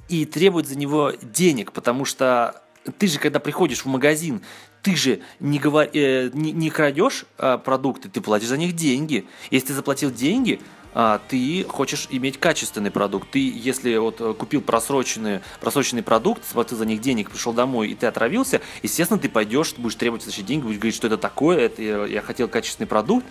и 0.10 0.26
требует 0.26 0.68
за 0.68 0.78
него 0.78 1.14
денег, 1.22 1.72
потому 1.72 2.06
что 2.06 2.62
ты 2.98 3.08
же, 3.08 3.20
когда 3.20 3.40
приходишь 3.40 3.82
в 3.82 3.86
магазин, 3.86 4.42
ты 4.82 4.96
же 4.96 5.20
не, 5.40 5.60
говор... 5.60 5.90
э, 5.94 6.30
не, 6.34 6.52
не 6.52 6.70
крадешь 6.70 7.26
э, 7.38 7.58
продукты, 7.64 8.10
ты 8.10 8.22
платишь 8.22 8.48
за 8.48 8.58
них 8.58 8.74
деньги. 8.74 9.26
Если 9.52 9.68
ты 9.68 9.74
заплатил 9.74 10.12
деньги, 10.12 10.62
э, 10.94 11.20
ты 11.28 11.66
хочешь 11.68 12.08
иметь 12.10 12.40
качественный 12.40 12.92
продукт. 12.92 13.32
Ты, 13.32 13.40
если 13.40 13.98
вот 13.98 14.22
э, 14.22 14.34
купил 14.34 14.62
просроченный, 14.62 15.42
просроченный 15.60 16.04
продукт, 16.04 16.48
заплатил 16.48 16.78
за 16.78 16.86
них 16.86 17.02
денег, 17.02 17.32
пришел 17.32 17.52
домой 17.52 17.90
и 17.90 17.96
ты 17.96 18.06
отравился, 18.06 18.62
естественно, 18.82 19.20
ты 19.20 19.28
пойдешь, 19.28 19.74
будешь 19.78 19.96
требовать 19.96 20.22
возвращать 20.22 20.46
деньги, 20.46 20.64
будешь 20.64 20.78
говорить, 20.78 20.96
что 20.96 21.08
это 21.08 21.18
такое, 21.18 21.60
это 21.60 22.06
я 22.06 22.22
хотел 22.22 22.48
качественный 22.48 22.88
продукт. 22.88 23.26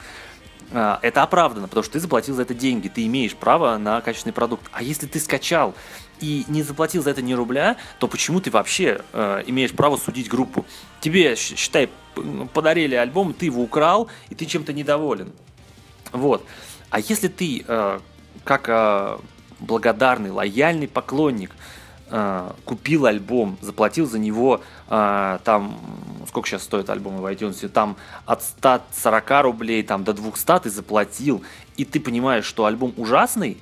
А, 0.73 0.99
это 1.03 1.23
оправдано, 1.23 1.69
потому 1.69 1.85
что 1.85 1.95
ты 1.95 2.01
заплатил 2.01 2.35
за 2.35 2.43
это 2.43 2.55
деньги, 2.55 2.89
ты 2.89 3.07
имеешь 3.07 3.35
право 3.35 3.77
на 3.79 4.01
качественный 4.01 4.33
продукт. 4.33 4.65
А 4.73 4.83
если 4.83 5.07
ты 5.07 5.21
скачал 5.21 5.75
и 6.21 6.45
не 6.49 6.63
заплатил 6.63 7.03
за 7.03 7.11
это 7.11 7.23
ни 7.23 7.35
рубля, 7.35 7.77
то 7.99 8.09
почему 8.09 8.41
ты 8.41 8.51
вообще 8.51 9.01
э, 9.13 9.43
имеешь 9.47 9.73
право 9.73 9.97
судить 9.97 10.29
группу? 10.29 10.65
Тебе, 11.01 11.37
считай, 11.37 11.91
подарили 12.53 12.95
альбом, 12.95 13.35
ты 13.35 13.47
его 13.47 13.63
украл, 13.63 14.09
и 14.29 14.35
ты 14.35 14.47
чем-то 14.47 14.73
недоволен. 14.73 15.33
Вот. 16.13 16.45
А 16.91 17.01
если 17.01 17.29
ты, 17.29 17.65
э, 17.67 18.01
как 18.45 18.69
э, 18.69 19.19
благодарный, 19.61 20.31
лояльный 20.31 20.89
поклонник, 20.89 21.51
э, 21.51 21.55
купил 22.65 23.07
альбом, 23.07 23.59
заплатил 23.61 24.07
за 24.07 24.19
него 24.19 24.61
э, 24.89 25.39
там, 25.43 25.79
сколько 26.29 26.49
сейчас 26.49 26.63
стоит 26.63 26.89
альбомы 26.89 27.21
в 27.21 27.27
iTunes, 27.27 27.69
там 27.69 27.97
от 28.27 28.43
140 28.43 29.43
рублей 29.43 29.83
там, 29.83 30.05
до 30.05 30.13
200 30.13 30.61
ты 30.61 30.71
заплатил, 30.71 31.43
и 31.77 31.85
ты 31.85 31.99
понимаешь, 31.99 32.45
что 32.45 32.67
альбом 32.67 32.95
ужасный, 32.97 33.59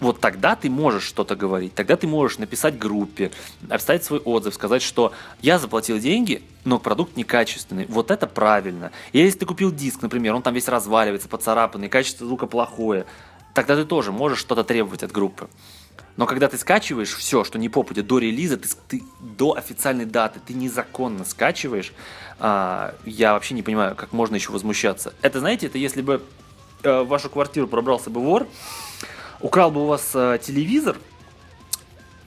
вот 0.00 0.20
тогда 0.20 0.54
ты 0.54 0.70
можешь 0.70 1.02
что-то 1.02 1.34
говорить, 1.34 1.74
тогда 1.74 1.96
ты 1.96 2.06
можешь 2.06 2.38
написать 2.38 2.78
группе, 2.78 3.32
оставить 3.68 4.04
свой 4.04 4.20
отзыв, 4.20 4.54
сказать, 4.54 4.82
что 4.82 5.12
я 5.40 5.58
заплатил 5.58 5.98
деньги, 5.98 6.42
но 6.64 6.78
продукт 6.78 7.16
некачественный. 7.16 7.86
Вот 7.88 8.10
это 8.10 8.26
правильно. 8.26 8.92
И 9.12 9.18
если 9.18 9.40
ты 9.40 9.46
купил 9.46 9.72
диск, 9.72 10.02
например, 10.02 10.34
он 10.34 10.42
там 10.42 10.54
весь 10.54 10.68
разваливается, 10.68 11.28
поцарапанный, 11.28 11.88
качество 11.88 12.26
звука 12.26 12.46
плохое, 12.46 13.06
тогда 13.58 13.82
ты 13.82 13.84
тоже 13.84 14.12
можешь 14.12 14.38
что-то 14.38 14.62
требовать 14.62 15.02
от 15.02 15.10
группы. 15.10 15.48
Но 16.16 16.26
когда 16.26 16.48
ты 16.48 16.56
скачиваешь 16.58 17.14
все, 17.14 17.42
что 17.42 17.58
не 17.58 17.68
попадет 17.68 18.06
до 18.06 18.18
релиза, 18.18 18.56
ты, 18.56 18.68
ты 18.88 19.02
до 19.20 19.56
официальной 19.56 20.04
даты, 20.04 20.40
ты 20.44 20.54
незаконно 20.54 21.24
скачиваешь, 21.24 21.92
а, 22.38 22.94
я 23.04 23.32
вообще 23.32 23.54
не 23.54 23.62
понимаю, 23.62 23.96
как 23.96 24.12
можно 24.12 24.36
еще 24.36 24.52
возмущаться. 24.52 25.12
Это, 25.22 25.40
знаете, 25.40 25.66
это 25.66 25.78
если 25.78 26.02
бы 26.02 26.22
э, 26.84 27.00
в 27.02 27.08
вашу 27.08 27.30
квартиру 27.30 27.66
пробрался 27.66 28.10
бы 28.10 28.20
вор, 28.20 28.46
украл 29.40 29.72
бы 29.72 29.82
у 29.82 29.86
вас 29.86 30.10
э, 30.14 30.38
телевизор, 30.40 30.96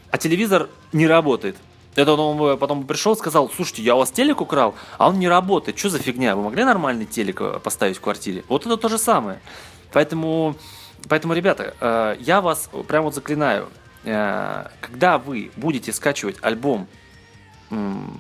а 0.10 0.17
телевизор 0.17 0.70
не 0.91 1.08
работает. 1.08 1.56
Это 1.96 2.13
он 2.13 2.58
потом 2.58 2.86
пришел 2.86 3.15
сказал, 3.15 3.50
слушайте, 3.50 3.84
я 3.84 3.96
у 3.96 4.00
вас 4.00 4.12
телек 4.12 4.41
украл, 4.41 4.76
а 4.98 5.08
он 5.10 5.20
не 5.20 5.30
работает. 5.30 5.78
Что 5.78 5.89
за 5.89 6.00
фигня? 6.00 6.36
Вы 6.36 6.44
могли 6.44 6.63
нормальный 6.65 7.06
телек 7.06 7.39
э, 7.39 7.60
поставить 7.63 7.98
в 7.98 8.02
квартире? 8.02 8.44
Вот 8.50 8.65
это 8.65 8.76
то 8.76 8.89
же 8.89 8.98
самое. 8.98 9.39
Поэтому, 9.91 10.56
поэтому 11.08 11.34
ребята, 11.34 11.76
э, 11.80 12.18
я 12.20 12.42
вас 12.42 12.70
прям 12.88 13.04
вот 13.04 13.16
заклинаю, 13.16 13.70
э, 14.04 14.68
когда 14.82 15.18
вы 15.18 15.52
будете 15.56 15.94
скачивать 15.94 16.38
альбом 16.42 16.88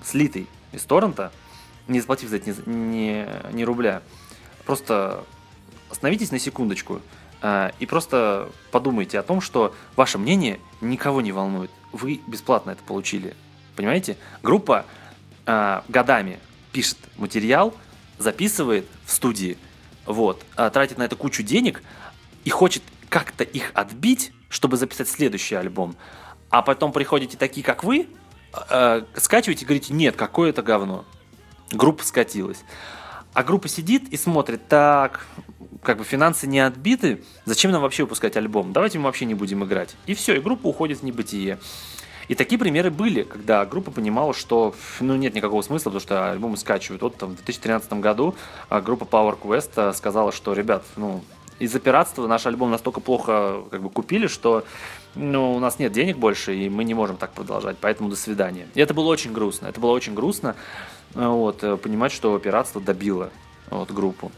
слитый 0.05 0.47
из 0.71 0.83
торрента, 0.83 1.33
не 1.89 1.99
заплатив 1.99 2.29
за 2.29 2.37
это 2.37 2.51
ни, 2.51 2.71
ни, 2.71 3.27
ни 3.53 3.63
рубля, 3.63 4.01
просто 4.65 5.25
остановитесь 5.89 6.31
на 6.31 6.39
секундочку– 6.39 7.01
а, 7.41 7.71
и 7.79 7.85
просто 7.85 8.49
подумайте 8.71 9.17
о 9.17 9.23
том, 9.23 9.41
что 9.41 9.73
ваше 9.95 10.17
мнение 10.17 10.59
никого 10.79 11.21
не 11.21 11.31
волнует. 11.31 11.71
Вы 11.91 12.21
бесплатно 12.27 12.71
это 12.71 12.83
получили. 12.83 13.35
Понимаете? 13.75 14.17
Группа 14.43 14.85
э, 15.45 15.81
годами 15.87 16.39
пишет 16.71 16.97
материал, 17.17 17.73
записывает 18.17 18.85
в 19.05 19.11
студии, 19.11 19.57
вот, 20.05 20.43
э, 20.55 20.69
тратит 20.71 20.97
на 20.97 21.03
это 21.03 21.15
кучу 21.15 21.41
денег 21.41 21.81
и 22.43 22.49
хочет 22.49 22.83
как-то 23.09 23.43
их 23.43 23.71
отбить, 23.73 24.31
чтобы 24.49 24.77
записать 24.77 25.09
следующий 25.09 25.55
альбом. 25.55 25.95
А 26.49 26.61
потом 26.61 26.91
приходите 26.91 27.37
такие, 27.37 27.63
как 27.63 27.83
вы, 27.83 28.07
э, 28.69 29.03
скачиваете 29.15 29.63
и 29.63 29.67
говорите, 29.67 29.93
нет, 29.93 30.15
какое 30.15 30.49
это 30.49 30.61
говно. 30.61 31.05
Группа 31.71 32.03
скатилась. 32.03 32.63
А 33.33 33.43
группа 33.43 33.69
сидит 33.69 34.09
и 34.09 34.17
смотрит, 34.17 34.67
так, 34.67 35.25
как 35.83 35.97
бы 35.97 36.03
финансы 36.03 36.47
не 36.47 36.59
отбиты, 36.59 37.23
зачем 37.45 37.71
нам 37.71 37.81
вообще 37.81 38.03
выпускать 38.03 38.35
альбом? 38.35 38.73
Давайте 38.73 38.99
мы 38.99 39.05
вообще 39.05 39.25
не 39.25 39.33
будем 39.33 39.63
играть. 39.63 39.95
И 40.05 40.13
все, 40.13 40.35
и 40.35 40.39
группа 40.39 40.67
уходит 40.67 40.99
в 40.99 41.03
небытие. 41.03 41.57
И 42.27 42.35
такие 42.35 42.59
примеры 42.59 42.91
были, 42.91 43.23
когда 43.23 43.65
группа 43.65 43.91
понимала, 43.91 44.33
что 44.33 44.75
ну, 44.99 45.15
нет 45.15 45.33
никакого 45.33 45.61
смысла, 45.61 45.89
потому 45.89 45.99
что 46.01 46.31
альбомы 46.31 46.57
скачивают. 46.57 47.01
Вот 47.01 47.17
там, 47.17 47.31
в 47.31 47.35
2013 47.35 47.93
году 47.93 48.35
а, 48.69 48.79
группа 48.79 49.03
Power 49.03 49.37
Quest 49.37 49.71
а, 49.75 49.93
сказала, 49.93 50.31
что, 50.31 50.53
ребят, 50.53 50.85
ну, 50.95 51.23
из-за 51.61 51.79
пиратства 51.79 52.27
наш 52.27 52.45
альбом 52.45 52.71
настолько 52.71 52.99
плохо 52.99 53.63
как 53.69 53.81
бы 53.81 53.89
купили, 53.89 54.27
что 54.27 54.65
ну, 55.15 55.55
у 55.55 55.59
нас 55.59 55.79
нет 55.79 55.91
денег 55.91 56.17
больше, 56.17 56.55
и 56.55 56.69
мы 56.69 56.83
не 56.83 56.93
можем 56.93 57.17
так 57.17 57.31
продолжать, 57.31 57.77
поэтому 57.79 58.09
до 58.09 58.15
свидания. 58.15 58.67
И 58.73 58.81
это 58.81 58.93
было 58.93 59.07
очень 59.07 59.31
грустно, 59.31 59.67
это 59.67 59.79
было 59.79 59.91
очень 59.91 60.13
грустно, 60.15 60.55
вот, 61.13 61.63
э, 61.63 61.77
понимать, 61.77 62.11
что 62.11 62.37
пиратство 62.39 62.81
добило 62.81 63.29
вот, 63.69 63.91
группу. 63.91 64.31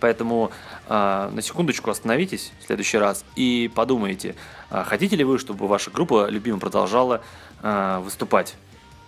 Поэтому 0.00 0.50
э, 0.88 1.30
на 1.32 1.42
секундочку 1.42 1.90
остановитесь 1.90 2.52
в 2.60 2.66
следующий 2.66 2.98
раз 2.98 3.24
и 3.36 3.70
подумайте, 3.74 4.34
э, 4.70 4.82
хотите 4.86 5.16
ли 5.16 5.24
вы, 5.24 5.38
чтобы 5.38 5.66
ваша 5.68 5.90
группа 5.90 6.28
любимая 6.28 6.60
продолжала 6.60 7.20
э, 7.62 8.00
выступать? 8.02 8.54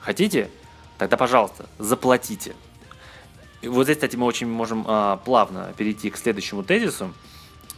Хотите? 0.00 0.50
Тогда, 0.98 1.16
пожалуйста, 1.16 1.66
заплатите. 1.78 2.54
Вот 3.62 3.84
здесь, 3.84 3.96
кстати, 3.96 4.16
мы 4.16 4.26
очень 4.26 4.48
можем 4.48 4.84
э, 4.86 5.18
плавно 5.24 5.72
перейти 5.76 6.10
к 6.10 6.16
следующему 6.16 6.62
тезису. 6.62 7.12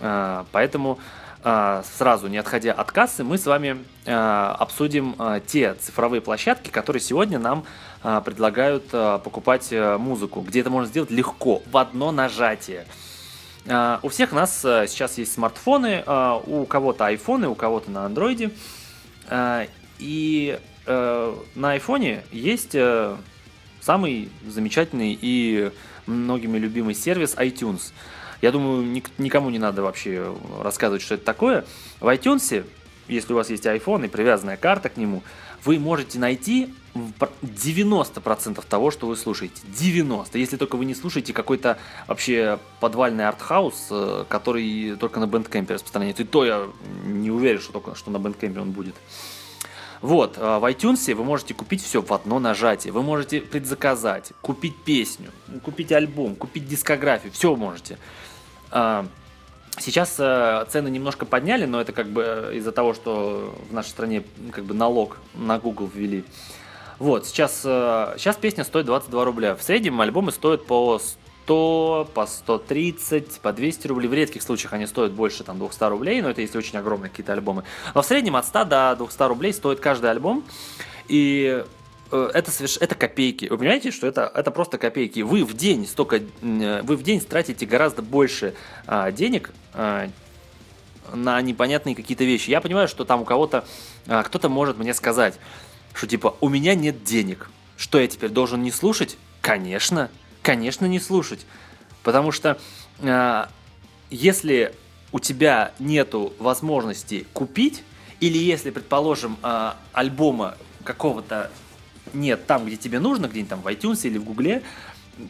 Э, 0.01 0.45
поэтому 0.53 0.99
сразу, 1.43 2.29
не 2.29 2.39
отходя 2.39 2.73
от 2.73 2.91
кассы, 2.91 3.23
мы 3.23 3.37
с 3.37 3.45
вами 3.45 3.85
обсудим 4.07 5.15
те 5.47 5.75
цифровые 5.75 6.23
площадки, 6.23 6.71
которые 6.71 7.03
сегодня 7.03 7.39
нам 7.39 7.67
предлагают 8.01 8.87
покупать 8.89 9.71
музыку, 9.71 10.41
где 10.41 10.61
это 10.61 10.71
можно 10.71 10.89
сделать 10.89 11.11
легко, 11.11 11.61
в 11.71 11.77
одно 11.77 12.13
нажатие. 12.13 12.87
Uh, 13.67 13.99
у 14.03 14.11
всех 14.11 14.33
нас 14.33 14.63
uh, 14.63 14.87
сейчас 14.87 15.17
есть 15.17 15.33
смартфоны, 15.33 16.05
uh, 16.07 16.43
у 16.47 16.67
кого-то 16.67 17.07
айфоны, 17.07 17.49
у 17.49 17.55
кого-то 17.55 17.91
на 17.91 18.05
андроиде. 18.05 18.51
И 19.99 20.59
на 20.87 21.71
айфоне 21.71 22.25
есть 22.31 22.77
самый 23.85 24.31
замечательный 24.47 25.19
и 25.21 25.71
многими 26.07 26.59
любимый 26.59 26.95
сервис 26.95 27.35
iTunes. 27.37 27.93
Я 28.43 28.51
думаю, 28.53 28.83
ник- 28.85 29.11
никому 29.19 29.51
не 29.51 29.59
надо 29.59 29.83
вообще 29.83 30.35
рассказывать, 30.63 31.03
что 31.03 31.15
это 31.15 31.25
такое. 31.25 31.65
В 32.01 32.07
iTunes, 32.09 32.65
если 33.09 33.33
у 33.33 33.37
вас 33.37 33.51
есть 33.51 33.67
iPhone 33.67 34.07
и 34.07 34.09
привязанная 34.09 34.57
карта 34.57 34.89
к 34.89 34.97
нему, 34.97 35.23
вы 35.65 35.79
можете 35.79 36.19
найти 36.19 36.75
90% 37.43 38.63
того, 38.69 38.91
что 38.91 39.07
вы 39.07 39.17
слушаете. 39.17 39.63
90%. 39.67 40.39
Если 40.39 40.57
только 40.57 40.77
вы 40.77 40.85
не 40.85 40.95
слушаете 40.95 41.33
какой-то 41.33 41.79
вообще 42.07 42.59
подвальный 42.81 43.27
артхаус, 43.27 43.89
э, 43.91 44.25
который 44.29 44.97
только 44.97 45.21
на 45.21 45.25
Bandcamp 45.25 45.73
распространяется. 45.73 46.23
И 46.23 46.27
то 46.27 46.45
я 46.45 46.67
не 47.07 47.31
уверен, 47.31 47.61
что 47.61 47.73
только 47.73 47.95
что 47.95 48.11
на 48.11 48.19
Bandcamp 48.19 48.59
он 48.61 48.73
будет. 48.73 48.95
Вот, 50.05 50.37
э, 50.37 50.59
в 50.59 50.71
iTunes 50.71 51.15
вы 51.15 51.25
можете 51.25 51.55
купить 51.55 51.83
все 51.83 52.03
в 52.03 52.13
одно 52.13 52.39
нажатие. 52.39 52.93
Вы 52.93 53.03
можете 53.03 53.41
предзаказать, 53.41 54.33
купить 54.43 54.77
песню, 54.85 55.31
купить 55.63 55.93
альбом, 55.93 56.37
купить 56.37 56.69
дискографию, 56.69 57.33
все 57.33 57.57
можете. 57.57 57.97
А, 58.71 59.07
сейчас 59.79 60.17
э, 60.19 60.67
цены 60.69 60.89
немножко 60.89 61.25
подняли, 61.25 61.65
но 61.65 61.81
это 61.81 61.93
как 61.93 62.11
бы 62.11 62.51
из-за 62.53 62.71
того, 62.71 62.93
что 62.93 63.55
в 63.71 63.73
нашей 63.73 63.89
стране 63.89 64.25
как 64.53 64.65
бы 64.65 64.75
налог 64.75 65.17
на 65.33 65.59
Google 65.59 65.91
ввели. 65.95 66.25
Вот, 66.99 67.27
сейчас, 67.27 67.63
сейчас 67.63 68.37
песня 68.37 68.65
стоит 68.65 68.85
22 68.85 69.25
рубля. 69.25 69.57
В 69.57 69.63
среднем 69.63 69.99
альбомы 70.03 70.33
стоят 70.33 70.67
по 70.67 71.01
100, 71.45 72.11
по 72.15 72.27
130, 72.27 73.41
по 73.41 73.53
200 73.53 73.87
рублей. 73.87 74.09
В 74.09 74.15
редких 74.15 74.43
случаях 74.43 74.73
они 74.73 74.87
стоят 74.87 75.13
больше 75.13 75.45
там, 75.45 75.59
200 75.59 75.85
рублей, 75.85 76.23
но 76.23 76.31
это 76.31 76.41
если 76.41 76.57
очень 76.57 76.79
огромные 76.79 77.11
какие-то 77.11 77.33
альбомы. 77.33 77.65
Но 77.95 78.01
в 78.01 78.07
среднем 78.07 78.37
от 78.37 78.47
100 78.47 78.65
до 78.65 78.97
200 78.99 79.23
рублей 79.29 79.53
стоит 79.53 79.81
каждый 79.81 80.11
альбом. 80.11 80.43
И 81.07 81.63
э, 82.11 82.31
это, 82.33 82.51
соверш... 82.51 82.79
это 82.79 82.95
копейки. 82.95 83.47
Вы 83.47 83.59
понимаете, 83.59 83.91
что 83.91 84.07
это, 84.07 84.31
это 84.35 84.51
просто 84.51 84.79
копейки. 84.79 85.21
Вы 85.21 85.45
в 85.45 85.55
день 85.55 85.87
столько, 85.87 86.23
вы 86.41 86.97
в 86.97 87.03
день 87.03 87.21
тратите 87.21 87.67
гораздо 87.67 88.01
больше 88.01 88.55
а, 88.87 89.13
денег 89.13 89.51
а, 89.75 90.09
на 91.13 91.43
непонятные 91.43 91.95
какие-то 91.95 92.25
вещи. 92.25 92.49
Я 92.49 92.63
понимаю, 92.63 92.89
что 92.89 93.05
там 93.05 93.21
у 93.21 93.25
кого-то, 93.27 93.67
а, 94.07 94.23
кто-то 94.23 94.49
может 94.49 94.79
мне 94.79 94.95
сказать, 94.95 95.39
что 95.93 96.07
типа 96.07 96.37
у 96.41 96.49
меня 96.49 96.75
нет 96.75 97.05
денег. 97.05 97.51
Что 97.77 97.99
я 97.99 98.07
теперь 98.07 98.31
должен 98.31 98.63
не 98.63 98.71
слушать? 98.71 99.19
Конечно, 99.43 100.09
конечно, 100.45 100.87
не 100.87 101.01
слушать. 101.01 101.45
Потому 102.05 102.31
что 102.31 102.59
э, 103.01 103.47
если 104.11 104.75
у 105.11 105.19
тебя 105.19 105.73
нету 105.81 106.35
возможности 106.39 107.27
купить, 107.33 107.83
или 108.21 108.39
если, 108.39 108.71
предположим, 108.71 109.39
э, 109.43 109.73
альбома 109.93 110.57
какого-то 110.85 111.51
нет 112.13 112.47
там, 112.47 112.67
где 112.67 112.77
тебе 112.77 113.01
нужно, 113.01 113.27
где-нибудь 113.27 113.51
там 113.51 113.63
в 113.63 113.67
iTunes 113.67 114.07
или 114.07 114.19
в 114.19 114.25
Гугле, 114.25 114.63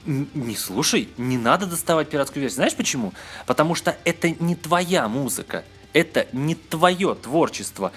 не 0.06 0.56
слушай, 0.56 1.08
не 1.16 1.38
надо 1.38 1.66
доставать 1.66 2.08
пиратскую 2.10 2.42
версию. 2.42 2.56
Знаешь 2.56 2.74
почему? 2.74 3.12
Потому 3.46 3.74
что 3.74 3.96
это 4.04 4.30
не 4.30 4.56
твоя 4.56 5.06
музыка, 5.08 5.64
это 5.92 6.26
не 6.32 6.54
твое 6.54 7.14
творчество. 7.14 7.92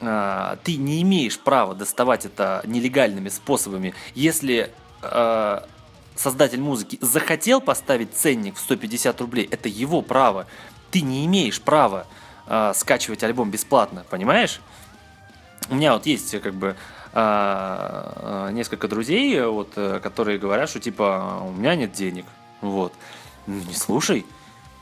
А, 0.00 0.58
ты 0.64 0.76
не 0.76 1.00
имеешь 1.02 1.38
права 1.38 1.74
доставать 1.74 2.26
это 2.26 2.62
нелегальными 2.66 3.28
способами. 3.28 3.94
Если 4.14 4.70
создатель 6.20 6.60
музыки 6.60 6.98
захотел 7.00 7.60
поставить 7.60 8.14
ценник 8.14 8.56
в 8.56 8.60
150 8.60 9.20
рублей, 9.20 9.48
это 9.50 9.68
его 9.68 10.02
право. 10.02 10.46
Ты 10.90 11.00
не 11.00 11.24
имеешь 11.26 11.60
права 11.60 12.06
э, 12.46 12.72
скачивать 12.74 13.22
альбом 13.22 13.50
бесплатно, 13.50 14.04
понимаешь? 14.10 14.60
У 15.70 15.76
меня 15.76 15.94
вот 15.94 16.04
есть 16.06 16.38
как 16.40 16.54
бы 16.54 16.76
э, 17.12 18.48
несколько 18.52 18.86
друзей, 18.86 19.42
вот, 19.42 19.72
э, 19.76 20.00
которые 20.02 20.38
говорят, 20.38 20.68
что 20.68 20.78
типа 20.80 21.42
у 21.42 21.52
меня 21.52 21.74
нет 21.74 21.92
денег, 21.92 22.26
вот. 22.60 22.92
Не 23.46 23.74
слушай, 23.74 24.26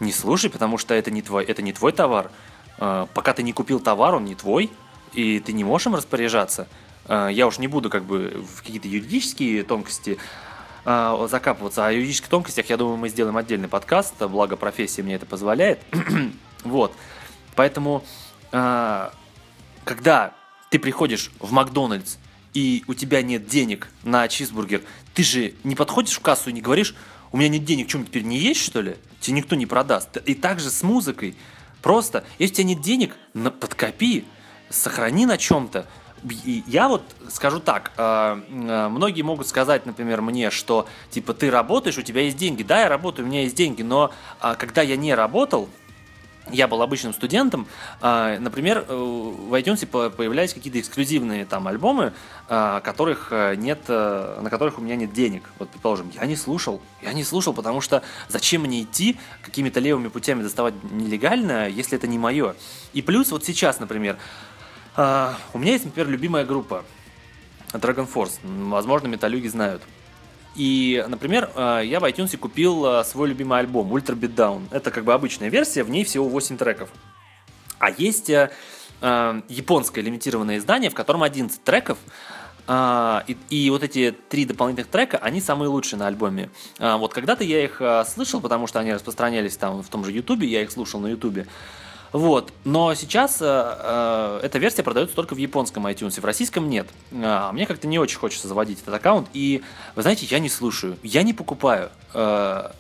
не 0.01 0.13
слушай, 0.13 0.51
потому 0.51 0.77
что 0.77 0.95
это 0.95 1.11
не 1.11 1.23
твой, 1.23 1.45
это 1.45 1.63
не 1.63 1.73
твой 1.73 1.93
товар. 1.93 2.31
Э, 2.79 3.07
пока 3.15 3.33
ты 3.33 3.45
не 3.45 3.53
купил 3.53 3.79
товар, 3.79 4.15
он 4.15 4.25
не 4.25 4.35
твой, 4.35 4.71
и 5.13 5.39
ты 5.39 5.53
не 5.53 5.63
можешь 5.63 5.87
им 5.87 5.95
распоряжаться. 5.95 6.67
Я 7.09 7.47
уж 7.47 7.59
не 7.59 7.69
буду 7.69 7.89
как 7.89 8.05
бы 8.05 8.45
в 8.55 8.61
какие-то 8.61 8.87
юридические 8.87 9.63
тонкости 9.63 10.19
э, 10.89 11.29
закапываться. 11.31 11.87
О 11.87 11.93
юридических 11.93 12.29
тонкостях, 12.29 12.71
я 12.71 12.77
думаю, 12.77 12.97
мы 12.97 13.09
сделаем 13.09 13.37
отдельный 13.37 13.69
подкаст, 13.69 14.15
благо 14.23 14.57
профессия 14.57 15.03
мне 15.03 15.15
это 15.15 15.27
позволяет. 15.27 15.81
вот. 16.65 16.93
Поэтому, 17.55 18.05
когда 18.51 20.33
ты 20.71 20.79
приходишь 20.79 21.33
в 21.41 21.51
Макдональдс, 21.51 22.17
и 22.55 22.85
у 22.87 22.95
тебя 22.95 23.23
нет 23.23 23.47
денег 23.47 23.89
на 24.05 24.29
чизбургер, 24.29 24.83
ты 25.15 25.23
же 25.23 25.55
не 25.65 25.75
подходишь 25.75 26.15
в 26.15 26.21
кассу 26.21 26.51
и 26.51 26.53
не 26.53 26.61
говоришь, 26.61 26.95
у 27.33 27.37
меня 27.37 27.49
нет 27.49 27.65
денег, 27.65 27.89
что 27.89 28.03
теперь 28.03 28.23
не 28.23 28.39
есть, 28.39 28.61
что 28.61 28.81
ли? 28.81 28.97
Тебе 29.21 29.39
никто 29.39 29.57
не 29.57 29.67
продаст. 29.67 30.17
И 30.19 30.35
также 30.35 30.71
с 30.71 30.83
музыкой. 30.83 31.37
Просто, 31.83 32.25
если 32.39 32.55
у 32.55 32.57
тебя 32.57 32.65
нет 32.69 32.81
денег, 32.81 33.17
подкопи, 33.61 34.25
сохрани 34.71 35.27
на 35.27 35.39
чем-то 35.39 35.87
я 36.67 36.89
вот 36.89 37.03
скажу 37.29 37.61
так, 37.61 37.93
э, 37.97 38.41
э, 38.49 38.89
многие 38.89 39.23
могут 39.23 39.47
сказать, 39.49 39.87
например, 39.87 40.23
мне, 40.23 40.51
что 40.51 40.87
типа 41.11 41.35
ты 41.35 41.51
работаешь, 41.51 41.99
у 41.99 42.03
тебя 42.03 42.23
есть 42.23 42.37
деньги. 42.37 42.63
Да, 42.63 42.81
я 42.81 42.89
работаю, 42.89 43.27
у 43.27 43.29
меня 43.29 43.43
есть 43.43 43.57
деньги, 43.57 43.83
но 43.83 44.13
а, 44.41 44.55
когда 44.55 44.83
я 44.83 44.97
не 44.97 45.15
работал, 45.15 45.69
я 46.51 46.67
был 46.67 46.81
обычным 46.81 47.13
студентом, 47.13 47.67
а, 48.01 48.39
например, 48.39 48.85
э, 48.89 48.95
в 48.95 49.53
iTunes 49.55 49.87
появлялись 50.11 50.55
какие-то 50.55 50.81
эксклюзивные 50.81 51.45
там 51.45 51.69
альбомы, 51.69 52.15
а, 52.49 52.81
которых 52.81 53.33
нет, 53.57 53.87
на 53.89 54.49
которых 54.51 54.79
у 54.79 54.81
меня 54.81 54.97
нет 54.97 55.13
денег. 55.13 55.51
Вот, 55.59 55.69
предположим, 55.69 56.11
я 56.15 56.25
не 56.25 56.37
слушал, 56.37 56.81
я 57.03 57.13
не 57.13 57.25
слушал, 57.25 57.53
потому 57.53 57.81
что 57.81 58.03
зачем 58.29 58.63
мне 58.63 58.83
идти 58.83 59.19
какими-то 59.43 59.81
левыми 59.81 60.09
путями 60.09 60.43
доставать 60.43 60.75
нелегально, 60.91 61.69
если 61.69 61.99
это 61.99 62.07
не 62.07 62.19
мое. 62.19 62.55
И 62.95 63.03
плюс 63.03 63.31
вот 63.31 63.45
сейчас, 63.45 63.79
например, 63.81 64.17
у 64.99 65.59
меня 65.59 65.73
есть, 65.73 65.85
например, 65.85 66.09
любимая 66.09 66.45
группа 66.45 66.85
Dragon 67.73 68.09
Force. 68.13 68.39
Возможно, 68.43 69.07
металюги 69.07 69.47
знают. 69.47 69.83
И, 70.57 71.05
например, 71.07 71.51
uh, 71.55 71.87
я 71.87 72.01
в 72.01 72.05
iTunes 72.05 72.37
купил 72.37 72.85
uh, 72.85 73.05
свой 73.05 73.29
любимый 73.29 73.61
альбом 73.61 73.95
Ultra 73.95 74.19
Beatdown. 74.19 74.63
Это 74.73 74.91
как 74.91 75.05
бы 75.05 75.15
обычная 75.15 75.51
версия, 75.51 75.85
в 75.85 75.91
ней 75.91 76.05
всего 76.05 76.29
8 76.29 76.57
треков. 76.57 76.91
А 77.79 77.91
есть 77.91 78.29
японское 79.01 80.01
лимитированное 80.01 80.59
издание, 80.59 80.91
в 80.91 80.95
котором 80.95 81.23
11 81.23 81.63
треков. 81.63 81.99
И, 82.69 83.37
и 83.49 83.71
вот 83.71 83.85
эти 83.85 84.13
три 84.29 84.45
дополнительных 84.45 84.91
трека, 84.91 85.19
они 85.19 85.41
самые 85.41 85.69
лучшие 85.69 86.01
на 86.01 86.09
альбоме. 86.09 86.51
Вот 86.81 87.15
когда-то 87.15 87.45
я 87.45 87.63
их 87.63 87.81
слышал, 88.09 88.41
потому 88.41 88.67
что 88.67 88.81
они 88.81 88.93
распространялись 88.93 89.57
там 89.57 89.85
в 89.85 89.89
том 89.89 90.05
же 90.05 90.11
Ютубе, 90.11 90.49
я 90.49 90.63
их 90.63 90.73
слушал 90.73 90.99
на 90.99 91.07
Ютубе. 91.07 91.47
Вот. 92.13 92.53
Но 92.65 92.95
сейчас 92.95 93.39
э, 93.41 93.45
э, 93.47 94.41
эта 94.43 94.59
версия 94.59 94.83
продается 94.83 95.15
только 95.15 95.35
в 95.35 95.39
японском 95.39 95.87
iTunes, 95.87 96.21
в 96.21 96.25
российском 96.25 96.69
нет. 96.69 96.89
А 97.13 97.53
мне 97.53 97.67
как-то 97.67 97.87
не 97.87 97.99
очень 97.99 98.19
хочется 98.19 98.49
заводить 98.49 98.81
этот 98.81 98.95
аккаунт. 98.95 99.29
И, 99.33 99.63
вы 99.95 100.03
знаете, 100.03 100.27
я 100.27 100.39
не 100.39 100.49
слушаю, 100.49 100.97
я 101.03 101.23
не 101.23 101.35
покупаю. 101.35 101.91
Э, 102.15 102.71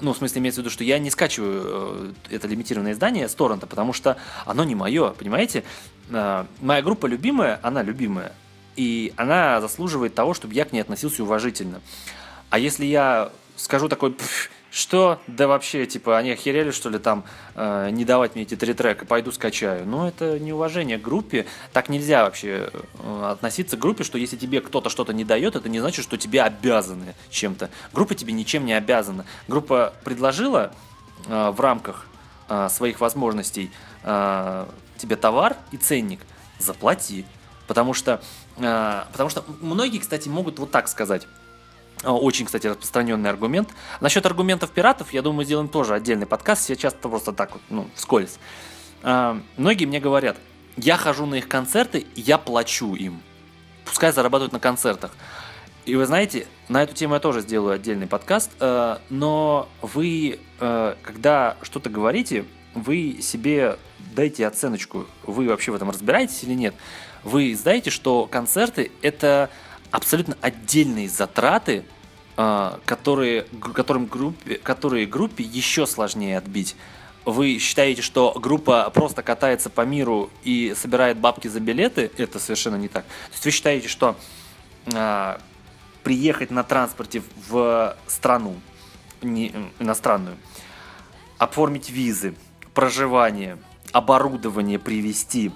ну, 0.00 0.12
в 0.12 0.16
смысле, 0.16 0.40
имеется 0.40 0.60
в 0.60 0.64
виду, 0.64 0.70
что 0.70 0.84
я 0.84 0.98
не 0.98 1.10
скачиваю 1.10 2.14
э, 2.30 2.34
это 2.36 2.48
лимитированное 2.48 2.92
издание 2.92 3.28
с 3.28 3.34
торрента, 3.34 3.66
потому 3.66 3.92
что 3.92 4.16
оно 4.44 4.64
не 4.64 4.74
мое, 4.74 5.10
понимаете? 5.10 5.64
Э, 6.10 6.44
моя 6.60 6.82
группа 6.82 7.06
любимая, 7.06 7.60
она 7.62 7.82
любимая. 7.82 8.32
И 8.76 9.12
она 9.16 9.60
заслуживает 9.60 10.14
того, 10.14 10.34
чтобы 10.34 10.54
я 10.54 10.64
к 10.64 10.72
ней 10.72 10.80
относился 10.80 11.22
уважительно. 11.22 11.80
А 12.50 12.58
если 12.58 12.84
я 12.84 13.32
скажу 13.56 13.88
такой, 13.88 14.16
что? 14.76 15.18
Да 15.26 15.48
вообще, 15.48 15.86
типа, 15.86 16.18
они 16.18 16.32
охерели, 16.32 16.70
что 16.70 16.90
ли, 16.90 16.98
там, 16.98 17.24
э, 17.54 17.88
не 17.90 18.04
давать 18.04 18.34
мне 18.34 18.44
эти 18.44 18.56
три 18.56 18.74
трека, 18.74 19.06
пойду 19.06 19.32
скачаю. 19.32 19.86
Ну, 19.86 20.06
это 20.06 20.38
неуважение 20.38 20.98
к 20.98 21.00
группе. 21.00 21.46
Так 21.72 21.88
нельзя 21.88 22.24
вообще 22.24 22.70
э, 22.98 23.30
относиться 23.32 23.78
к 23.78 23.80
группе, 23.80 24.04
что 24.04 24.18
если 24.18 24.36
тебе 24.36 24.60
кто-то 24.60 24.90
что-то 24.90 25.14
не 25.14 25.24
дает, 25.24 25.56
это 25.56 25.70
не 25.70 25.80
значит, 25.80 26.04
что 26.04 26.18
тебе 26.18 26.42
обязаны 26.42 27.14
чем-то. 27.30 27.70
Группа 27.94 28.14
тебе 28.14 28.34
ничем 28.34 28.66
не 28.66 28.74
обязана. 28.74 29.24
Группа 29.48 29.94
предложила 30.04 30.74
э, 31.26 31.50
в 31.50 31.58
рамках 31.58 32.06
э, 32.50 32.68
своих 32.68 33.00
возможностей 33.00 33.70
э, 34.02 34.66
тебе 34.98 35.16
товар 35.16 35.56
и 35.72 35.78
ценник, 35.78 36.20
заплати. 36.58 37.24
Потому 37.66 37.94
что, 37.94 38.20
э, 38.58 39.04
потому 39.10 39.30
что 39.30 39.42
многие, 39.62 40.00
кстати, 40.00 40.28
могут 40.28 40.58
вот 40.58 40.70
так 40.70 40.88
сказать. 40.88 41.26
А, 42.02 42.12
очень, 42.12 42.46
кстати, 42.46 42.66
распространенный 42.66 43.30
аргумент. 43.30 43.70
Насчет 44.00 44.26
аргументов 44.26 44.70
пиратов, 44.70 45.12
я 45.12 45.22
думаю, 45.22 45.44
сделаем 45.44 45.68
тоже 45.68 45.94
отдельный 45.94 46.26
подкаст. 46.26 46.64
Сейчас 46.64 46.94
просто 46.94 47.32
так 47.32 47.52
вот, 47.52 47.62
ну, 47.70 47.88
вскользь. 47.94 48.38
А, 49.02 49.40
многие 49.56 49.86
мне 49.86 50.00
говорят, 50.00 50.36
я 50.76 50.96
хожу 50.96 51.26
на 51.26 51.36
их 51.36 51.48
концерты, 51.48 52.06
я 52.14 52.38
плачу 52.38 52.94
им. 52.94 53.22
Пускай 53.84 54.12
зарабатывают 54.12 54.52
на 54.52 54.60
концертах. 54.60 55.12
И 55.84 55.94
вы 55.94 56.04
знаете, 56.04 56.46
на 56.68 56.82
эту 56.82 56.94
тему 56.94 57.14
я 57.14 57.20
тоже 57.20 57.40
сделаю 57.40 57.74
отдельный 57.74 58.08
подкаст, 58.08 58.50
э, 58.58 58.96
но 59.08 59.68
вы, 59.82 60.40
когда 60.58 61.56
что-то 61.62 61.88
говорите, 61.90 62.44
вы 62.74 63.18
себе 63.22 63.78
дайте 64.16 64.46
оценочку, 64.46 65.06
вы 65.22 65.48
вообще 65.48 65.72
в 65.72 65.76
этом 65.76 65.90
разбираетесь 65.90 66.42
или 66.42 66.54
нет. 66.54 66.74
Вы 67.22 67.54
знаете, 67.54 67.90
что 67.90 68.26
концерты 68.26 68.90
это 69.02 69.50
абсолютно 69.96 70.36
отдельные 70.42 71.08
затраты, 71.08 71.86
а, 72.36 72.78
которые, 72.84 73.44
которым 73.74 74.04
группе, 74.04 74.56
которые 74.56 75.06
группе 75.06 75.42
еще 75.42 75.86
сложнее 75.86 76.36
отбить. 76.36 76.76
Вы 77.24 77.58
считаете, 77.58 78.02
что 78.02 78.32
группа 78.38 78.90
просто 78.90 79.22
катается 79.22 79.70
по 79.70 79.80
миру 79.80 80.30
и 80.44 80.74
собирает 80.76 81.16
бабки 81.16 81.48
за 81.48 81.60
билеты? 81.60 82.10
Это 82.18 82.38
совершенно 82.38 82.76
не 82.76 82.88
так. 82.88 83.04
То 83.04 83.32
есть 83.32 83.44
вы 83.46 83.50
считаете, 83.52 83.88
что 83.88 84.16
а, 84.94 85.40
приехать 86.02 86.50
на 86.50 86.62
транспорте 86.62 87.22
в 87.48 87.96
страну 88.06 88.56
не, 89.22 89.54
иностранную, 89.78 90.36
оформить 91.38 91.88
визы, 91.88 92.34
проживание, 92.74 93.56
оборудование 93.92 94.78
привезти, 94.78 95.52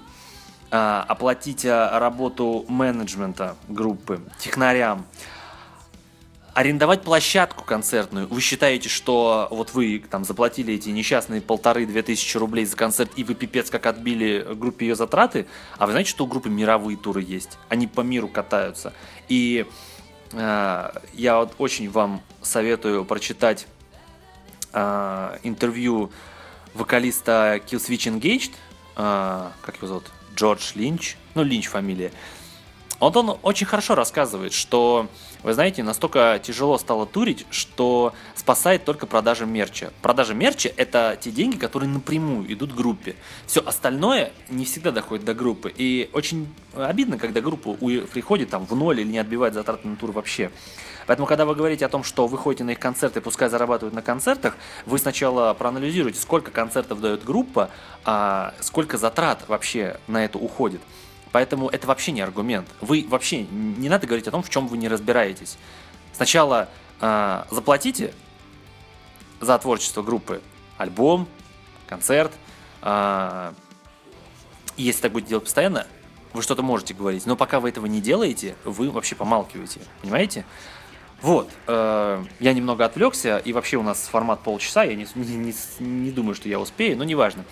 оплатить 0.71 1.65
а, 1.65 1.99
работу 1.99 2.65
менеджмента 2.69 3.57
группы, 3.67 4.21
технарям, 4.39 5.05
арендовать 6.53 7.01
площадку 7.01 7.63
концертную. 7.63 8.27
Вы 8.27 8.41
считаете, 8.41 8.89
что 8.89 9.47
вот 9.51 9.73
вы 9.73 10.03
там 10.09 10.23
заплатили 10.25 10.73
эти 10.73 10.89
несчастные 10.89 11.41
полторы-две 11.41 12.01
тысячи 12.01 12.37
рублей 12.37 12.65
за 12.65 12.75
концерт, 12.75 13.11
и 13.15 13.23
вы 13.23 13.35
пипец 13.35 13.69
как 13.69 13.85
отбили 13.85 14.45
группе 14.55 14.87
ее 14.87 14.95
затраты, 14.95 15.47
а 15.77 15.85
вы 15.85 15.93
знаете, 15.93 16.09
что 16.09 16.25
у 16.25 16.27
группы 16.27 16.49
мировые 16.49 16.97
туры 16.97 17.21
есть? 17.21 17.57
Они 17.69 17.87
по 17.87 18.01
миру 18.01 18.27
катаются. 18.27 18.93
И 19.29 19.65
э, 20.33 20.91
я 21.13 21.37
вот 21.37 21.53
очень 21.57 21.89
вам 21.89 22.21
советую 22.41 23.05
прочитать 23.05 23.67
э, 24.73 25.37
интервью 25.43 26.11
вокалиста 26.73 27.61
Killswitch 27.65 28.19
Engaged, 28.19 28.51
э, 28.97 29.49
как 29.61 29.77
его 29.77 29.87
зовут, 29.87 30.11
Джордж 30.35 30.71
Линч, 30.75 31.17
ну 31.35 31.43
Линч 31.43 31.67
фамилия. 31.67 32.11
Вот 33.01 33.17
он 33.17 33.35
очень 33.41 33.65
хорошо 33.65 33.95
рассказывает, 33.95 34.53
что, 34.53 35.07
вы 35.41 35.55
знаете, 35.55 35.81
настолько 35.81 36.39
тяжело 36.43 36.77
стало 36.77 37.07
турить, 37.07 37.47
что 37.49 38.13
спасает 38.35 38.85
только 38.85 39.07
продажа 39.07 39.47
мерча. 39.47 39.91
Продажа 40.03 40.35
мерча– 40.35 40.71
это 40.77 41.17
те 41.19 41.31
деньги, 41.31 41.57
которые 41.57 41.89
напрямую 41.89 42.53
идут 42.53 42.75
группе. 42.75 43.15
Все 43.47 43.61
остальное 43.61 44.31
не 44.49 44.65
всегда 44.65 44.91
доходит 44.91 45.25
до 45.25 45.33
группы. 45.33 45.73
И 45.75 46.11
очень 46.13 46.47
обидно, 46.75 47.17
когда 47.17 47.41
группа 47.41 47.73
приходит 47.73 48.51
там 48.51 48.67
в 48.67 48.75
ноль 48.75 49.01
или 49.01 49.07
не 49.07 49.17
отбивает 49.17 49.55
затраты 49.55 49.87
на 49.87 49.95
тур 49.95 50.11
вообще. 50.11 50.51
Поэтому, 51.07 51.27
когда 51.27 51.45
вы 51.45 51.55
говорите 51.55 51.85
о 51.85 51.89
том, 51.89 52.03
что 52.03 52.27
вы 52.27 52.37
ходите 52.37 52.63
на 52.63 52.71
их 52.71 52.79
концерты, 52.79 53.21
пускай 53.21 53.49
зарабатывают 53.49 53.93
на 53.93 54.01
концертах, 54.01 54.55
вы 54.85 54.97
сначала 54.99 55.53
проанализируйте, 55.53 56.19
сколько 56.19 56.51
концертов 56.51 57.01
дает 57.01 57.23
группа, 57.23 57.69
а 58.05 58.53
сколько 58.59 58.97
затрат 58.97 59.47
вообще 59.47 59.99
на 60.07 60.23
это 60.23 60.37
уходит. 60.37 60.81
Поэтому 61.31 61.69
это 61.69 61.87
вообще 61.87 62.11
не 62.11 62.21
аргумент. 62.21 62.67
Вы 62.81 63.05
вообще 63.07 63.43
не 63.43 63.89
надо 63.89 64.05
говорить 64.05 64.27
о 64.27 64.31
том, 64.31 64.43
в 64.43 64.49
чем 64.49 64.67
вы 64.67 64.77
не 64.77 64.87
разбираетесь. 64.87 65.57
Сначала 66.13 66.67
э, 66.99 67.43
заплатите 67.49 68.13
за 69.39 69.57
творчество 69.57 70.01
группы 70.01 70.41
альбом, 70.77 71.27
концерт. 71.87 72.33
Э, 72.81 73.53
если 74.75 75.01
так 75.01 75.11
будет 75.13 75.25
делать 75.25 75.45
постоянно, 75.45 75.87
вы 76.33 76.41
что-то 76.41 76.63
можете 76.63 76.93
говорить. 76.93 77.25
Но 77.25 77.35
пока 77.35 77.59
вы 77.59 77.69
этого 77.69 77.85
не 77.85 78.01
делаете, 78.01 78.55
вы 78.63 78.89
вообще 78.89 79.15
помалкиваете. 79.15 79.81
Понимаете? 80.01 80.45
Вот, 81.21 81.49
э, 81.67 82.23
я 82.39 82.53
немного 82.53 82.85
отвлекся, 82.85 83.37
и 83.37 83.53
вообще 83.53 83.77
у 83.77 83.83
нас 83.83 84.07
формат 84.11 84.41
полчаса, 84.41 84.83
я 84.83 84.95
не, 84.95 85.05
не, 85.15 85.53
не, 85.79 86.11
думаю, 86.11 86.33
что 86.33 86.49
я 86.49 86.59
успею, 86.59 86.97
но 86.97 87.03
неважно. 87.03 87.45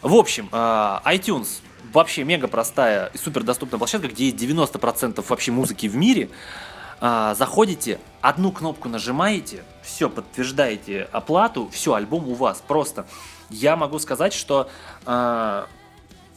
В 0.00 0.14
общем, 0.14 0.48
э, 0.50 0.56
iTunes 0.56 1.60
вообще 1.92 2.24
мега 2.24 2.48
простая 2.48 3.10
и 3.12 3.18
супер 3.18 3.42
доступная 3.42 3.78
площадка, 3.78 4.08
где 4.08 4.26
есть 4.26 4.36
90% 4.36 5.24
вообще 5.28 5.52
музыки 5.52 5.86
в 5.86 5.96
мире. 5.96 6.30
А, 7.02 7.34
заходите, 7.34 7.98
одну 8.20 8.52
кнопку 8.52 8.88
нажимаете, 8.88 9.64
все, 9.82 10.10
подтверждаете 10.10 11.08
оплату, 11.12 11.68
все, 11.72 11.94
альбом 11.94 12.28
у 12.28 12.34
вас. 12.34 12.62
Просто 12.66 13.06
я 13.48 13.76
могу 13.76 13.98
сказать, 13.98 14.34
что 14.34 14.68
а, 15.06 15.66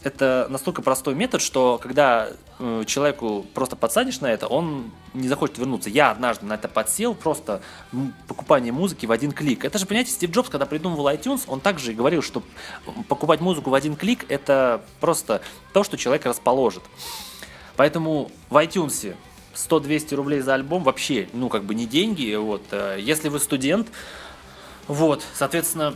это 0.04 0.48
настолько 0.50 0.82
простой 0.82 1.16
метод, 1.16 1.42
что 1.42 1.80
когда 1.82 2.30
э, 2.60 2.84
человеку 2.86 3.46
просто 3.54 3.76
подсадишь 3.76 4.20
на 4.20 4.28
это, 4.28 4.48
он 4.48 4.92
не 5.14 5.28
захочет 5.28 5.58
вернуться. 5.58 5.90
Я 5.90 6.12
однажды 6.12 6.46
на 6.46 6.54
это 6.54 6.68
подсел, 6.68 7.16
просто 7.16 7.62
покупание 8.28 8.74
музыки 8.74 9.06
в 9.06 9.12
один 9.12 9.32
клик. 9.32 9.64
Это 9.66 9.78
же, 9.78 9.86
понимаете, 9.86 10.12
Стив 10.12 10.32
Джобс, 10.32 10.50
когда 10.50 10.66
придумывал 10.66 11.08
iTunes, 11.10 11.44
он 11.48 11.62
также 11.62 11.92
и 11.92 11.96
говорил, 11.96 12.22
что 12.22 12.44
покупать 13.08 13.40
музыку 13.40 13.70
в 13.70 13.74
один 13.74 13.96
клик– 13.96 14.26
это 14.30 14.84
просто 15.00 15.42
то, 15.72 15.84
что 15.84 15.98
человек 15.98 16.26
расположит. 16.26 16.84
Поэтому 17.76 18.30
в 18.50 18.58
iTunes 18.58 19.16
100-200 19.56 20.16
рублей 20.16 20.40
за 20.42 20.56
альбом 20.56 20.84
вообще, 20.84 21.30
ну, 21.34 21.50
как 21.50 21.64
бы 21.64 21.76
не 21.76 21.86
деньги. 21.86 22.36
Вот. 22.36 22.64
Э, 22.72 22.98
если 23.00 23.30
вы 23.30 23.40
студент, 23.40 23.88
вот, 24.88 25.24
соответственно, 25.34 25.96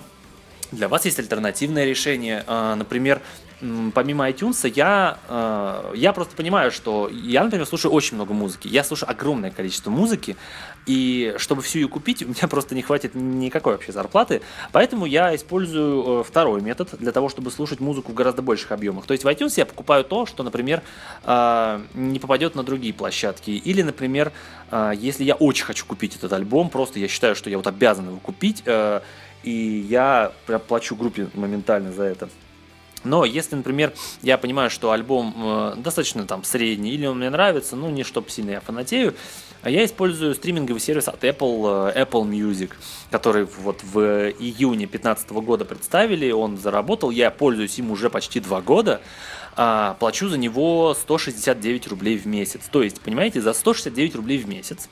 для 0.71 0.87
вас 0.87 1.05
есть 1.05 1.19
альтернативное 1.19 1.85
решение. 1.85 2.43
А, 2.47 2.75
например, 2.75 3.21
помимо 3.59 4.29
iTunes, 4.29 4.71
я, 4.75 5.17
э, 5.27 5.93
я 5.95 6.13
просто 6.13 6.35
понимаю, 6.35 6.71
что 6.71 7.09
я, 7.09 7.43
например, 7.43 7.65
слушаю 7.65 7.91
очень 7.91 8.15
много 8.15 8.33
музыки. 8.33 8.67
Я 8.67 8.83
слушаю 8.83 9.09
огромное 9.09 9.49
количество 9.49 9.89
музыки, 9.89 10.37
и 10.85 11.33
чтобы 11.37 11.61
всю 11.61 11.79
ее 11.79 11.87
купить, 11.87 12.21
у 12.25 12.27
меня 12.27 12.47
просто 12.47 12.75
не 12.75 12.81
хватит 12.81 13.15
никакой 13.15 13.73
вообще 13.73 13.91
зарплаты. 13.91 14.41
Поэтому 14.71 15.05
я 15.05 15.35
использую 15.35 16.21
э, 16.21 16.23
второй 16.23 16.61
метод 16.61 16.89
для 16.99 17.11
того, 17.11 17.29
чтобы 17.29 17.49
слушать 17.49 17.79
музыку 17.79 18.11
в 18.11 18.15
гораздо 18.15 18.41
больших 18.41 18.71
объемах. 18.71 19.05
То 19.05 19.13
есть 19.13 19.23
в 19.23 19.27
iTunes 19.27 19.53
я 19.57 19.65
покупаю 19.65 20.03
то, 20.03 20.25
что, 20.25 20.43
например, 20.43 20.83
э, 21.23 21.81
не 21.95 22.19
попадет 22.19 22.53
на 22.53 22.63
другие 22.63 22.93
площадки. 22.93 23.51
Или, 23.51 23.81
например, 23.81 24.31
если 24.95 25.23
я 25.23 25.35
очень 25.35 25.63
хочу 25.63 25.85
купить 25.85 26.15
этот 26.15 26.33
альбом, 26.33 26.69
просто 26.69 26.99
я 26.99 27.07
считаю, 27.07 27.35
что 27.35 27.49
я 27.49 27.57
вот 27.57 27.67
обязан 27.67 28.07
его 28.07 28.17
купить, 28.17 28.63
и 29.43 29.85
я 29.89 30.33
прям 30.45 30.59
плачу 30.59 30.95
группе 30.95 31.29
моментально 31.33 31.93
за 31.93 32.03
это. 32.03 32.29
Но 33.07 33.25
если, 33.25 33.55
например, 33.55 33.93
я 34.21 34.37
понимаю, 34.37 34.69
что 34.69 34.91
альбом 34.91 35.33
э, 35.37 35.75
достаточно 35.77 36.25
там 36.25 36.43
средний, 36.43 36.91
или 36.91 37.05
он 37.05 37.17
мне 37.17 37.29
нравится, 37.29 37.75
ну 37.75 37.89
не 37.89 38.03
чтобы 38.03 38.29
сильно 38.29 38.51
я 38.51 38.59
фанатею, 38.59 39.15
а 39.61 39.69
я 39.69 39.83
использую 39.85 40.35
стриминговый 40.35 40.79
сервис 40.79 41.07
от 41.07 41.23
Apple, 41.23 41.93
э, 41.93 42.03
Apple 42.03 42.29
Music, 42.29 42.71
который 43.09 43.45
вот 43.45 43.83
в 43.83 43.99
июне 44.29 44.85
2015 44.85 45.31
года 45.31 45.65
представили, 45.65 46.31
он 46.31 46.57
заработал, 46.57 47.09
я 47.09 47.31
пользуюсь 47.31 47.77
им 47.79 47.91
уже 47.91 48.09
почти 48.09 48.39
два 48.39 48.61
года, 48.61 49.01
а, 49.55 49.95
плачу 49.99 50.29
за 50.29 50.37
него 50.37 50.93
169 50.93 51.87
рублей 51.87 52.17
в 52.17 52.27
месяц. 52.27 52.61
То 52.71 52.83
есть, 52.83 53.01
понимаете, 53.01 53.41
за 53.41 53.53
169 53.53 54.15
рублей 54.15 54.37
в 54.37 54.47
месяц 54.47 54.87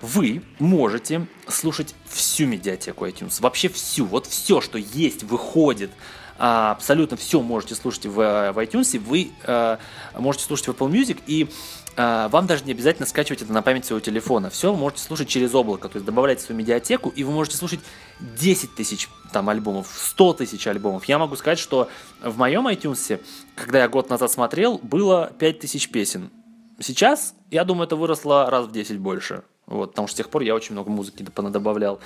вы 0.00 0.42
можете 0.60 1.26
слушать 1.48 1.94
всю 2.06 2.46
медиатеку 2.46 3.06
iTunes, 3.06 3.42
вообще 3.42 3.68
всю, 3.68 4.04
вот 4.04 4.26
все, 4.26 4.60
что 4.60 4.78
есть, 4.78 5.24
выходит, 5.24 5.90
абсолютно 6.38 7.16
все 7.16 7.42
можете 7.42 7.74
слушать 7.74 8.06
в, 8.06 8.14
в 8.52 8.58
iTunes, 8.58 8.98
вы 8.98 9.32
а, 9.44 9.78
можете 10.16 10.44
слушать 10.44 10.68
в 10.68 10.70
Apple 10.70 10.90
Music, 10.90 11.18
и 11.26 11.48
а, 11.96 12.28
вам 12.28 12.46
даже 12.46 12.64
не 12.64 12.72
обязательно 12.72 13.06
скачивать 13.06 13.42
это 13.42 13.52
на 13.52 13.60
память 13.60 13.84
своего 13.84 14.00
телефона. 14.00 14.50
Все 14.50 14.72
вы 14.72 14.78
можете 14.78 15.02
слушать 15.02 15.28
через 15.28 15.52
облако, 15.54 15.88
то 15.88 15.96
есть 15.96 16.06
добавляете 16.06 16.42
свою 16.42 16.58
медиатеку, 16.60 17.08
и 17.10 17.24
вы 17.24 17.32
можете 17.32 17.56
слушать 17.56 17.80
10 18.20 18.76
тысяч 18.76 19.08
там 19.32 19.48
альбомов, 19.48 19.88
100 19.92 20.34
тысяч 20.34 20.66
альбомов. 20.68 21.06
Я 21.06 21.18
могу 21.18 21.34
сказать, 21.34 21.58
что 21.58 21.88
в 22.22 22.38
моем 22.38 22.68
iTunes, 22.68 23.20
когда 23.56 23.80
я 23.80 23.88
год 23.88 24.10
назад 24.10 24.30
смотрел, 24.30 24.78
было 24.78 25.32
5 25.38 25.58
тысяч 25.58 25.90
песен. 25.90 26.30
Сейчас, 26.78 27.34
я 27.50 27.64
думаю, 27.64 27.86
это 27.86 27.96
выросло 27.96 28.48
раз 28.48 28.66
в 28.66 28.72
10 28.72 28.98
больше. 28.98 29.42
Вот, 29.66 29.90
потому 29.90 30.08
что 30.08 30.14
с 30.14 30.16
тех 30.16 30.30
пор 30.30 30.42
я 30.42 30.54
очень 30.54 30.72
много 30.72 30.90
музыки 30.90 31.22
добавлял. 31.22 32.00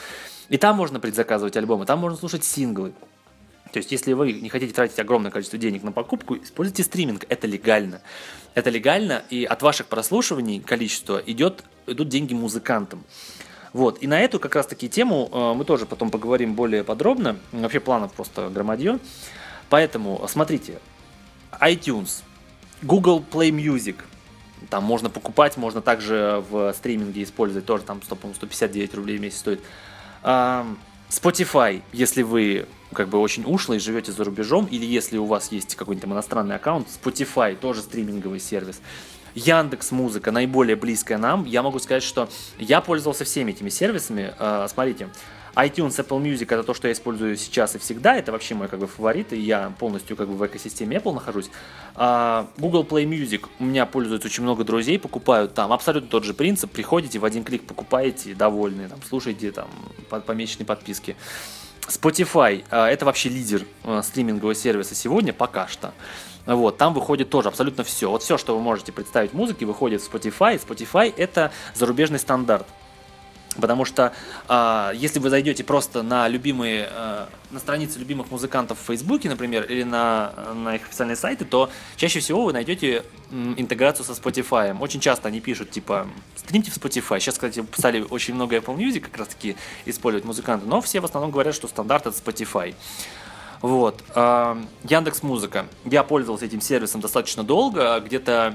И 0.49 0.57
там 0.57 0.77
можно 0.77 0.99
предзаказывать 0.99 1.57
альбомы, 1.57 1.87
там 1.87 2.01
можно 2.01 2.19
слушать 2.19 2.45
синглы. 2.45 2.93
То 3.73 3.79
есть, 3.79 3.91
если 3.91 4.13
вы 4.13 4.33
не 4.33 4.51
хотите 4.51 4.73
тратить 4.75 4.99
огромное 4.99 5.31
количество 5.31 5.59
денег 5.59 5.83
на 5.83 5.93
покупку, 5.93 6.37
используйте 6.37 6.83
стриминг. 6.85 7.25
Это 7.31 7.47
легально. 7.47 8.03
Это 8.55 8.69
легально, 8.69 9.23
и 9.31 9.45
от 9.45 9.63
ваших 9.63 9.87
прослушиваний 9.87 10.61
количество 10.61 11.17
идет, 11.25 11.65
идут 11.87 12.09
деньги 12.11 12.35
музыкантам. 12.35 13.03
Вот. 13.73 14.03
И 14.03 14.07
на 14.07 14.21
эту 14.21 14.39
как 14.39 14.55
раз 14.55 14.67
таки 14.67 14.91
тему 14.91 15.31
э, 15.33 15.55
мы 15.57 15.65
тоже 15.65 15.87
потом 15.87 16.11
поговорим 16.11 16.55
более 16.55 16.85
подробно. 16.85 17.39
Вообще 17.53 17.81
планов 17.81 18.13
просто 18.13 18.51
громадье. 18.51 18.99
Поэтому 19.71 20.23
смотрите. 20.29 20.79
iTunes, 21.59 22.23
Google 22.83 23.25
Play 23.33 23.51
Music. 23.51 23.97
Там 24.69 24.85
можно 24.85 25.09
покупать, 25.09 25.57
можно 25.57 25.81
также 25.81 26.45
в 26.51 26.75
стриминге 26.75 27.23
использовать. 27.23 27.65
Тоже 27.65 27.85
там 27.85 28.03
100, 28.03 28.19
159 28.35 28.95
рублей 28.95 29.17
в 29.17 29.23
месяц 29.23 29.39
стоит. 29.39 29.61
Spotify, 30.23 31.83
если 31.93 32.23
вы 32.23 32.67
как 32.93 33.09
бы 33.09 33.19
очень 33.19 33.45
ушло 33.45 33.75
и 33.75 33.79
живете 33.79 34.13
за 34.13 34.25
рубежом, 34.25 34.67
или 34.67 34.85
если 34.85 35.19
у 35.19 35.25
вас 35.25 35.53
есть 35.53 35.75
какой-нибудь 35.75 36.03
там 36.03 36.13
иностранный 36.13 36.57
аккаунт, 36.57 36.89
Spotify 36.89 37.57
тоже 37.57 37.83
стриминговый 37.83 38.41
сервис. 38.41 38.81
Яндекс 39.35 39.93
Музыка 39.93 40.31
наиболее 40.31 40.77
близкая 40.77 41.19
нам. 41.19 41.45
Я 41.45 41.63
могу 41.63 41.79
сказать, 41.79 42.03
что 42.03 42.29
я 42.59 42.81
пользовался 42.81 43.25
всеми 43.25 43.53
этими 43.53 43.71
сервисами. 43.71 44.35
Uh, 44.39 44.69
смотрите, 44.69 45.09
iTunes, 45.55 45.97
Apple 45.97 46.23
Music 46.23 46.45
это 46.45 46.63
то, 46.63 46.75
что 46.75 46.89
я 46.89 46.93
использую 46.93 47.37
сейчас 47.37 47.75
и 47.75 47.79
всегда. 47.79 48.17
Это 48.17 48.33
вообще 48.33 48.55
мой 48.55 48.69
как 48.69 48.81
бы 48.81 48.87
фаворит, 48.87 49.33
и 49.33 49.39
я 49.39 49.73
полностью 49.79 50.17
как 50.17 50.29
бы 50.29 50.35
в 50.35 50.47
экосистеме 50.47 50.99
Apple 50.99 51.15
нахожусь. 51.15 51.51
Uh, 51.95 52.47
Google 52.59 52.85
Play 52.85 53.05
Music 53.05 53.47
у 53.59 53.65
меня 53.65 53.87
пользуется 53.87 54.29
очень 54.29 54.43
много 54.43 54.65
друзей, 54.65 54.99
покупают 54.99 55.55
там. 55.55 55.73
Абсолютно 55.73 56.11
тот 56.11 56.25
же 56.25 56.35
принцип. 56.35 56.71
Приходите, 56.71 57.19
в 57.19 57.25
один 57.25 57.45
клик 57.45 57.67
покупаете, 57.67 58.35
довольны, 58.35 58.89
там, 58.89 58.99
слушайте 59.09 59.51
там 59.53 59.69
по 60.09 60.33
месячной 60.33 60.67
подписке. 60.67 61.17
Spotify 61.89 62.65
а, 62.71 62.89
это 62.89 63.05
вообще 63.05 63.29
лидер 63.29 63.67
а, 63.85 64.03
стримингового 64.03 64.55
сервиса 64.55 64.95
сегодня 64.95 65.33
пока 65.33 65.69
что. 65.69 65.93
Вот, 66.45 66.77
там 66.77 66.93
выходит 66.93 67.31
тоже 67.31 67.49
абсолютно 67.49 67.85
все. 67.85 68.11
Вот 68.11 68.23
все, 68.23 68.37
что 68.37 68.57
вы 68.57 68.63
можете 68.63 68.91
представить 68.91 69.33
музыки, 69.33 69.65
выходит 69.65 70.03
в 70.03 70.13
Spotify. 70.13 70.61
Spotify 70.61 71.13
это 71.17 71.53
зарубежный 71.75 72.19
стандарт. 72.19 72.67
Потому 73.61 73.85
что 73.85 74.13
э, 74.49 74.91
если 74.95 75.19
вы 75.19 75.31
зайдете 75.31 75.65
просто 75.65 76.03
на 76.03 76.29
любимые, 76.29 76.89
э, 76.91 77.27
на 77.51 77.59
страницы 77.59 77.99
любимых 77.99 78.31
музыкантов 78.31 78.79
в 78.79 78.87
Фейсбуке, 78.87 79.29
например, 79.29 79.65
или 79.65 79.83
на, 79.83 80.33
на 80.55 80.77
их 80.77 80.83
официальные 80.85 81.17
сайты, 81.17 81.45
то 81.45 81.71
чаще 81.97 82.21
всего 82.21 82.45
вы 82.45 82.53
найдете 82.53 83.05
интеграцию 83.31 84.05
со 84.05 84.13
Spotify. 84.13 84.77
Очень 84.79 85.01
часто 85.01 85.29
они 85.29 85.41
пишут, 85.41 85.71
типа, 85.71 86.07
стримьте 86.37 86.71
в 86.71 86.77
Spotify. 86.77 87.19
Сейчас, 87.21 87.35
кстати, 87.35 87.65
стали 87.77 88.01
очень 88.03 88.35
много 88.35 88.57
Apple 88.57 88.77
Music 88.77 89.01
как 89.01 89.17
раз 89.17 89.29
таки 89.29 89.57
использовать 89.87 90.25
музыканты, 90.25 90.67
но 90.67 90.81
все 90.81 91.01
в 91.01 91.05
основном 91.05 91.31
говорят, 91.31 91.55
что 91.55 91.69
стандарт 91.69 92.07
это 92.07 92.17
Spotify. 92.17 92.75
Вот. 93.63 94.03
Яндекс 94.15 95.23
Музыка. 95.23 95.67
Я 95.85 96.03
пользовался 96.03 96.45
этим 96.45 96.61
сервисом 96.61 97.01
достаточно 97.01 97.45
долго, 97.45 98.01
где-то 98.01 98.55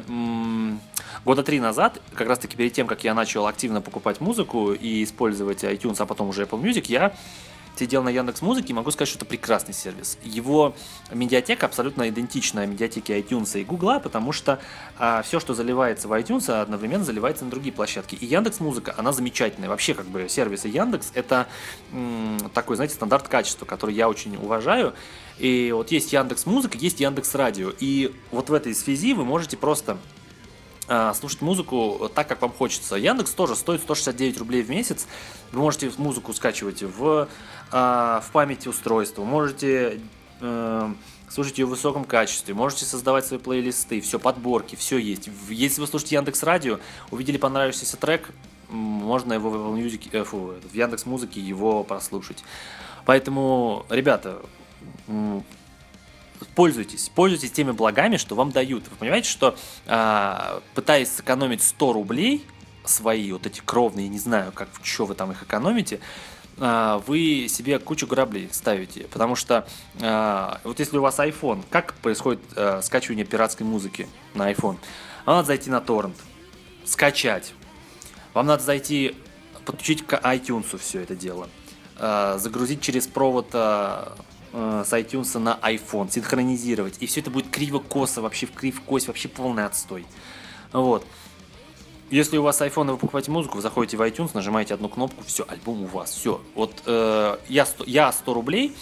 года 1.25 1.43
три 1.43 1.59
назад, 1.59 2.01
как 2.13 2.27
раз 2.27 2.39
таки 2.39 2.55
перед 2.55 2.73
тем, 2.73 2.87
как 2.87 3.03
я 3.03 3.13
начал 3.13 3.47
активно 3.47 3.81
покупать 3.81 4.21
музыку 4.21 4.73
и 4.73 5.03
использовать 5.03 5.63
iTunes, 5.63 5.95
а 5.99 6.05
потом 6.05 6.29
уже 6.29 6.43
Apple 6.43 6.61
Music, 6.61 6.85
я 6.87 7.13
сидел 7.79 8.03
на 8.03 8.09
Яндекс 8.09 8.41
Музыке 8.41 8.73
могу 8.73 8.91
сказать, 8.91 9.09
что 9.09 9.17
это 9.19 9.25
прекрасный 9.25 9.73
сервис. 9.73 10.17
Его 10.23 10.75
медиатека 11.11 11.65
абсолютно 11.65 12.09
идентична 12.09 12.65
медиатеке 12.65 13.19
iTunes 13.19 13.59
и 13.59 13.63
Google, 13.63 13.99
потому 13.99 14.31
что 14.31 14.59
а, 14.97 15.21
все, 15.21 15.39
что 15.39 15.53
заливается 15.53 16.07
в 16.07 16.13
iTunes, 16.13 16.49
одновременно 16.49 17.03
заливается 17.03 17.45
на 17.45 17.51
другие 17.51 17.73
площадки. 17.73 18.15
И 18.15 18.25
Яндекс 18.25 18.59
Музыка, 18.59 18.93
она 18.97 19.11
замечательная. 19.11 19.69
Вообще, 19.69 19.93
как 19.93 20.05
бы 20.05 20.27
сервисы 20.29 20.67
Яндекс 20.67 21.11
это 21.13 21.47
м, 21.91 22.37
такой, 22.53 22.75
знаете, 22.75 22.95
стандарт 22.95 23.27
качества, 23.27 23.65
который 23.65 23.95
я 23.95 24.09
очень 24.09 24.35
уважаю. 24.37 24.93
И 25.37 25.71
вот 25.73 25.91
есть 25.91 26.13
Яндекс 26.13 26.45
Музыка, 26.45 26.77
есть 26.77 26.99
Яндекс 26.99 27.35
Радио. 27.35 27.71
И 27.79 28.13
вот 28.31 28.49
в 28.49 28.53
этой 28.53 28.73
связи 28.73 29.13
вы 29.13 29.23
можете 29.23 29.57
просто 29.57 29.97
слушать 31.15 31.41
музыку 31.41 32.09
так, 32.13 32.27
как 32.27 32.41
вам 32.41 32.51
хочется. 32.51 32.95
Яндекс 32.95 33.31
тоже 33.31 33.55
стоит 33.55 33.81
169 33.81 34.37
рублей 34.39 34.63
в 34.63 34.69
месяц. 34.69 35.07
Вы 35.51 35.59
можете 35.59 35.91
музыку 35.97 36.33
скачивать 36.33 36.83
в, 36.83 37.27
а, 37.71 38.21
в 38.21 38.31
памяти 38.31 38.67
устройства, 38.67 39.23
можете 39.23 39.99
э, 40.39 40.93
слушать 41.29 41.57
ее 41.57 41.65
в 41.65 41.69
высоком 41.69 42.05
качестве, 42.05 42.53
можете 42.53 42.85
создавать 42.85 43.25
свои 43.25 43.39
плейлисты, 43.39 44.01
все, 44.01 44.19
подборки, 44.19 44.75
все 44.75 44.97
есть. 44.97 45.29
Если 45.49 45.81
вы 45.81 45.87
слушаете 45.87 46.15
Яндекс 46.15 46.43
Радио, 46.43 46.79
увидели 47.11 47.37
понравившийся 47.37 47.97
трек, 47.97 48.29
можно 48.69 49.33
его 49.33 49.49
в, 49.49 49.77
Music, 49.77 50.09
э, 50.11 50.23
фу, 50.23 50.53
в 50.61 50.73
Яндекс 50.73 51.05
Музыке 51.05 51.41
его 51.41 51.83
прослушать. 51.83 52.43
Поэтому, 53.05 53.85
ребята, 53.89 54.41
пользуйтесь, 56.55 57.09
пользуйтесь 57.13 57.51
теми 57.51 57.71
благами, 57.71 58.17
что 58.17 58.35
вам 58.35 58.51
дают. 58.51 58.87
Вы 58.89 58.95
понимаете, 58.97 59.29
что 59.29 59.55
э, 59.85 60.59
пытаясь 60.75 61.11
сэкономить 61.11 61.63
100 61.63 61.93
рублей 61.93 62.45
свои, 62.89 63.31
вот 63.31 63.45
эти 63.45 63.61
кровные, 63.63 64.07
не 64.07 64.19
знаю, 64.19 64.51
как, 64.51 64.69
что 64.81 65.05
вы 65.05 65.15
там 65.15 65.31
их 65.31 65.43
экономите, 65.43 65.99
э, 66.57 67.01
вы 67.05 67.47
себе 67.49 67.79
кучу 67.79 68.07
граблей 68.07 68.49
ставите. 68.51 69.01
Потому 69.05 69.35
что 69.35 69.67
э, 69.99 70.57
вот 70.63 70.79
если 70.79 70.97
у 70.97 71.01
вас 71.01 71.19
iPhone, 71.19 71.63
как 71.69 71.93
происходит 71.95 72.41
э, 72.55 72.81
скачивание 72.81 73.25
пиратской 73.25 73.65
музыки 73.65 74.07
на 74.33 74.51
iPhone? 74.51 74.77
Вам 75.25 75.37
надо 75.37 75.47
зайти 75.47 75.69
на 75.69 75.81
торрент, 75.81 76.15
скачать. 76.85 77.53
Вам 78.33 78.45
надо 78.45 78.63
зайти, 78.63 79.15
подключить 79.65 80.05
к 80.05 80.13
iTunes 80.13 80.77
все 80.77 81.01
это 81.01 81.15
дело. 81.15 81.49
Загрузить 81.99 82.79
через 82.81 83.07
провод 83.07 83.47
э, 84.53 84.83
с 84.85 84.93
iTunes 84.93 85.37
на 85.39 85.57
iPhone, 85.61 86.11
синхронизировать. 86.11 86.97
И 86.99 87.05
все 87.05 87.21
это 87.21 87.29
будет 87.29 87.49
криво-косо, 87.49 88.21
вообще 88.21 88.45
в 88.45 88.53
крив-кость, 88.53 89.07
вообще 89.07 89.27
полный 89.27 89.65
отстой. 89.65 90.05
Вот. 90.73 91.05
Если 92.09 92.37
у 92.37 92.41
вас 92.41 92.61
iPhone, 92.61 92.87
и 92.87 92.91
вы 92.91 92.97
покупаете 92.97 93.31
музыку, 93.31 93.57
вы 93.57 93.61
заходите 93.61 93.97
в 93.97 94.01
iTunes, 94.01 94.31
нажимаете 94.33 94.73
одну 94.73 94.87
кнопку, 94.87 95.23
все, 95.25 95.45
альбом 95.47 95.83
у 95.83 95.87
вас, 95.87 96.11
все. 96.11 96.39
Вот 96.55 96.71
э, 96.85 97.37
я, 97.49 97.65
100, 97.65 97.83
я 97.85 98.11
100 98.13 98.33
рублей, 98.33 98.75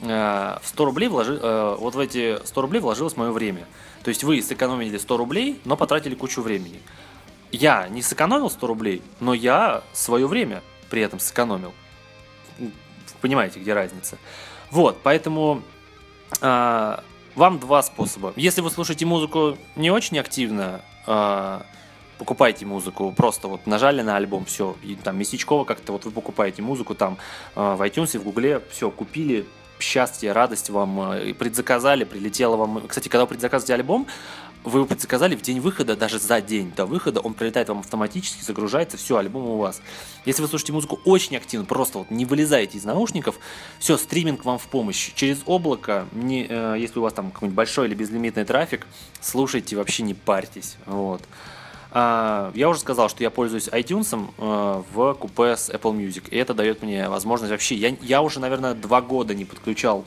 э, 0.00 0.58
в 0.60 0.66
100 0.66 0.84
рублей 0.84 1.08
вложил, 1.08 1.38
э, 1.40 1.76
вот 1.78 1.94
в 1.94 1.98
эти 2.00 2.44
100 2.44 2.60
рублей 2.60 2.80
вложилось 2.80 3.16
мое 3.16 3.30
время. 3.30 3.68
То 4.02 4.08
есть 4.08 4.24
вы 4.24 4.42
сэкономили 4.42 4.98
100 4.98 5.16
рублей, 5.16 5.60
но 5.64 5.76
потратили 5.76 6.16
кучу 6.16 6.42
времени. 6.42 6.80
Я 7.52 7.86
не 7.88 8.02
сэкономил 8.02 8.50
100 8.50 8.66
рублей, 8.66 9.02
но 9.20 9.32
я 9.32 9.84
свое 9.92 10.26
время 10.26 10.60
при 10.90 11.02
этом 11.02 11.20
сэкономил. 11.20 11.72
Понимаете, 13.20 13.60
где 13.60 13.74
разница? 13.74 14.18
Вот, 14.72 15.00
поэтому 15.02 15.60
э, 16.40 16.96
вам 17.34 17.58
два 17.58 17.82
способа. 17.82 18.32
Если 18.36 18.62
вы 18.62 18.70
слушаете 18.70 19.04
музыку 19.04 19.58
не 19.76 19.90
очень 19.90 20.18
активно, 20.18 20.80
э, 21.06 21.60
покупайте 22.16 22.64
музыку, 22.64 23.12
просто 23.14 23.48
вот 23.48 23.66
нажали 23.66 24.00
на 24.00 24.16
альбом, 24.16 24.46
все, 24.46 24.74
и 24.82 24.94
там 24.94 25.18
местечково 25.18 25.64
как-то 25.64 25.92
вот 25.92 26.06
вы 26.06 26.10
покупаете 26.10 26.62
музыку 26.62 26.94
там 26.94 27.18
э, 27.54 27.74
в 27.74 27.82
iTunes, 27.82 28.18
в 28.18 28.24
Гугле, 28.24 28.62
все, 28.70 28.90
купили, 28.90 29.44
счастье, 29.78 30.32
радость 30.32 30.70
вам, 30.70 31.18
предзаказали, 31.38 32.04
прилетело 32.04 32.56
вам. 32.56 32.82
Кстати, 32.88 33.08
когда 33.08 33.24
вы 33.24 33.28
предзаказываете 33.28 33.74
альбом, 33.74 34.06
вы 34.64 34.80
его 34.80 34.86
предзаказали 34.86 35.34
в 35.34 35.42
день 35.42 35.60
выхода, 35.60 35.96
даже 35.96 36.18
за 36.18 36.40
день 36.40 36.72
до 36.76 36.86
выхода, 36.86 37.20
он 37.20 37.34
прилетает 37.34 37.68
вам 37.68 37.80
автоматически, 37.80 38.42
загружается, 38.42 38.96
все, 38.96 39.16
альбом 39.16 39.46
у 39.48 39.58
вас. 39.58 39.80
Если 40.24 40.42
вы 40.42 40.48
слушаете 40.48 40.72
музыку 40.72 41.00
очень 41.04 41.36
активно, 41.36 41.66
просто 41.66 41.98
вот 41.98 42.10
не 42.10 42.24
вылезаете 42.24 42.78
из 42.78 42.84
наушников, 42.84 43.38
все, 43.78 43.96
стриминг 43.96 44.44
вам 44.44 44.58
в 44.58 44.68
помощь. 44.68 45.12
Через 45.14 45.38
облако, 45.46 46.06
не, 46.12 46.46
э, 46.48 46.76
если 46.78 46.98
у 46.98 47.02
вас 47.02 47.12
там 47.12 47.30
какой-нибудь 47.30 47.56
большой 47.56 47.88
или 47.88 47.94
безлимитный 47.94 48.44
трафик, 48.44 48.86
слушайте, 49.20 49.76
вообще 49.76 50.02
не 50.04 50.14
парьтесь. 50.14 50.76
Вот. 50.86 51.22
А, 51.90 52.52
я 52.54 52.68
уже 52.68 52.80
сказал, 52.80 53.08
что 53.10 53.22
я 53.22 53.30
пользуюсь 53.30 53.68
iTunes 53.68 54.14
э, 54.38 54.82
в 54.92 55.14
купе 55.14 55.56
с 55.56 55.68
Apple 55.68 55.94
Music, 55.94 56.28
и 56.30 56.36
это 56.36 56.54
дает 56.54 56.82
мне 56.82 57.08
возможность 57.08 57.50
вообще... 57.50 57.74
Я, 57.74 57.96
я 58.00 58.22
уже, 58.22 58.40
наверное, 58.40 58.74
два 58.74 59.02
года 59.02 59.34
не 59.34 59.44
подключал 59.44 60.04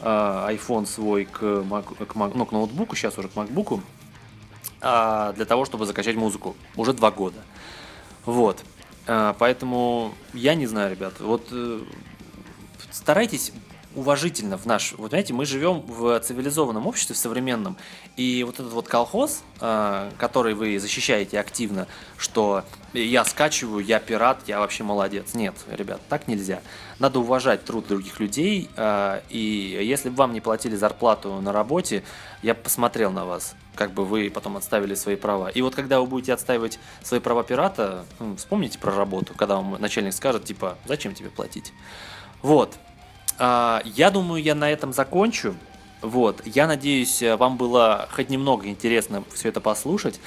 э, 0.00 0.04
iPhone 0.04 0.86
свой 0.86 1.26
к, 1.26 1.38
к, 1.38 2.14
ну, 2.14 2.46
к 2.46 2.52
ноутбуку, 2.52 2.96
сейчас 2.96 3.18
уже 3.18 3.28
к 3.28 3.34
MacBook, 3.34 3.80
а, 4.80 5.32
для 5.32 5.44
того, 5.44 5.64
чтобы 5.64 5.86
закачать 5.86 6.16
музыку. 6.16 6.56
Уже 6.76 6.92
два 6.92 7.10
года. 7.10 7.38
Вот. 8.24 8.62
А, 9.06 9.34
поэтому 9.38 10.14
я 10.34 10.54
не 10.54 10.66
знаю, 10.66 10.92
ребят. 10.92 11.14
Вот 11.20 11.48
э, 11.50 11.80
старайтесь 12.90 13.52
уважительно 13.96 14.56
в 14.56 14.66
наш... 14.66 14.92
Вот 14.92 15.10
знаете, 15.10 15.32
мы 15.32 15.46
живем 15.46 15.80
в 15.80 16.20
цивилизованном 16.20 16.86
обществе, 16.86 17.16
в 17.16 17.18
современном, 17.18 17.76
и 18.16 18.44
вот 18.44 18.60
этот 18.60 18.72
вот 18.72 18.86
колхоз, 18.86 19.42
э, 19.60 20.12
который 20.16 20.54
вы 20.54 20.78
защищаете 20.78 21.40
активно, 21.40 21.88
что 22.16 22.62
я 22.92 23.24
скачиваю, 23.24 23.84
я 23.84 23.98
пират, 23.98 24.42
я 24.46 24.60
вообще 24.60 24.84
молодец. 24.84 25.34
Нет, 25.34 25.56
ребят, 25.68 26.00
так 26.08 26.28
нельзя. 26.28 26.60
Надо 27.00 27.18
уважать 27.18 27.64
труд 27.64 27.88
других 27.88 28.18
людей, 28.18 28.68
и 29.30 29.80
если 29.82 30.08
бы 30.08 30.16
вам 30.16 30.32
не 30.32 30.40
платили 30.40 30.74
зарплату 30.74 31.40
на 31.40 31.52
работе, 31.52 32.02
я 32.42 32.54
посмотрел 32.54 33.12
на 33.12 33.24
вас, 33.24 33.54
как 33.78 33.92
бы 33.92 34.04
вы 34.04 34.28
потом 34.28 34.56
отставили 34.56 34.94
свои 34.94 35.14
права. 35.14 35.48
И 35.48 35.62
вот 35.62 35.76
когда 35.76 36.00
вы 36.00 36.06
будете 36.06 36.34
отстаивать 36.34 36.80
свои 37.02 37.20
права 37.20 37.44
пирата, 37.44 38.04
ну, 38.18 38.34
вспомните 38.36 38.76
про 38.78 38.94
работу, 38.94 39.34
когда 39.34 39.54
вам 39.54 39.76
начальник 39.78 40.12
скажет, 40.12 40.44
типа, 40.44 40.76
зачем 40.84 41.14
тебе 41.14 41.30
платить? 41.30 41.72
Вот, 42.42 42.74
а, 43.38 43.80
я 43.84 44.10
думаю, 44.10 44.42
я 44.42 44.56
на 44.56 44.68
этом 44.68 44.92
закончу. 44.92 45.54
Вот. 46.00 46.42
Я 46.44 46.66
надеюсь, 46.66 47.22
э, 47.22 47.36
вам 47.36 47.56
было 47.56 48.08
хоть 48.12 48.30
немного 48.30 48.68
интересно 48.68 49.24
все 49.34 49.48
это 49.48 49.60
послушать. 49.60 50.20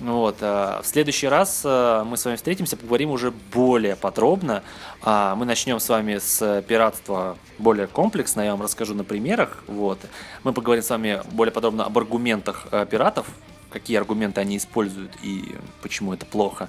Вот. 0.00 0.36
Э, 0.40 0.80
в 0.82 0.86
следующий 0.86 1.28
раз 1.28 1.62
э, 1.64 2.04
мы 2.06 2.16
с 2.16 2.24
вами 2.24 2.36
встретимся, 2.36 2.76
поговорим 2.76 3.10
уже 3.10 3.32
более 3.52 3.96
подробно. 3.96 4.62
А, 5.02 5.34
мы 5.34 5.44
начнем 5.44 5.80
с 5.80 5.88
вами 5.88 6.18
с 6.18 6.62
пиратства 6.68 7.36
более 7.58 7.86
комплексно, 7.86 8.42
я 8.42 8.52
вам 8.52 8.62
расскажу 8.62 8.94
на 8.94 9.04
примерах. 9.04 9.64
Вот. 9.66 9.98
Мы 10.44 10.52
поговорим 10.52 10.82
с 10.82 10.90
вами 10.90 11.22
более 11.32 11.52
подробно 11.52 11.84
об 11.84 11.98
аргументах 11.98 12.66
пиратов, 12.90 13.26
какие 13.70 13.96
аргументы 13.96 14.40
они 14.40 14.56
используют 14.56 15.12
и 15.22 15.56
почему 15.82 16.14
это 16.14 16.26
плохо. 16.26 16.68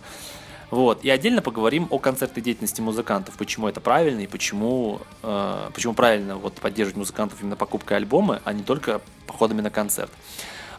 Вот. 0.71 1.03
И 1.03 1.09
отдельно 1.09 1.41
поговорим 1.41 1.87
о 1.89 1.99
концертной 1.99 2.43
деятельности 2.43 2.81
музыкантов, 2.81 3.35
почему 3.37 3.67
это 3.67 3.81
правильно 3.81 4.21
и 4.21 4.27
почему, 4.27 5.01
э, 5.23 5.69
почему 5.73 5.93
правильно 5.93 6.35
вот, 6.35 6.55
поддерживать 6.55 6.97
музыкантов 6.97 7.41
именно 7.41 7.55
покупкой 7.55 7.97
альбома, 7.97 8.41
а 8.43 8.53
не 8.53 8.63
только 8.63 9.01
походами 9.25 9.61
на 9.61 9.71
концерт. 9.71 10.11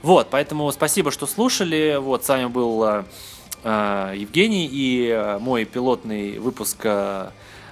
Вот, 0.02 0.28
поэтому 0.30 0.70
спасибо, 0.72 1.10
что 1.10 1.26
слушали. 1.26 1.96
Вот, 2.00 2.24
с 2.24 2.28
вами 2.28 2.46
был 2.46 2.82
э, 2.84 3.04
э 3.64 4.14
Евгений 4.16 4.66
и 4.70 5.08
э, 5.08 5.38
мой 5.38 5.64
пилотный 5.64 6.38
выпуск 6.38 6.78
э, 6.84 7.30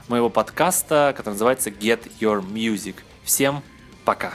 моего 0.09 0.29
подкаста, 0.29 1.15
который 1.17 1.35
называется 1.35 1.71
Get 1.71 2.11
Your 2.21 2.43
Music. 2.43 2.97
Всем 3.25 3.63
пока! 4.05 4.35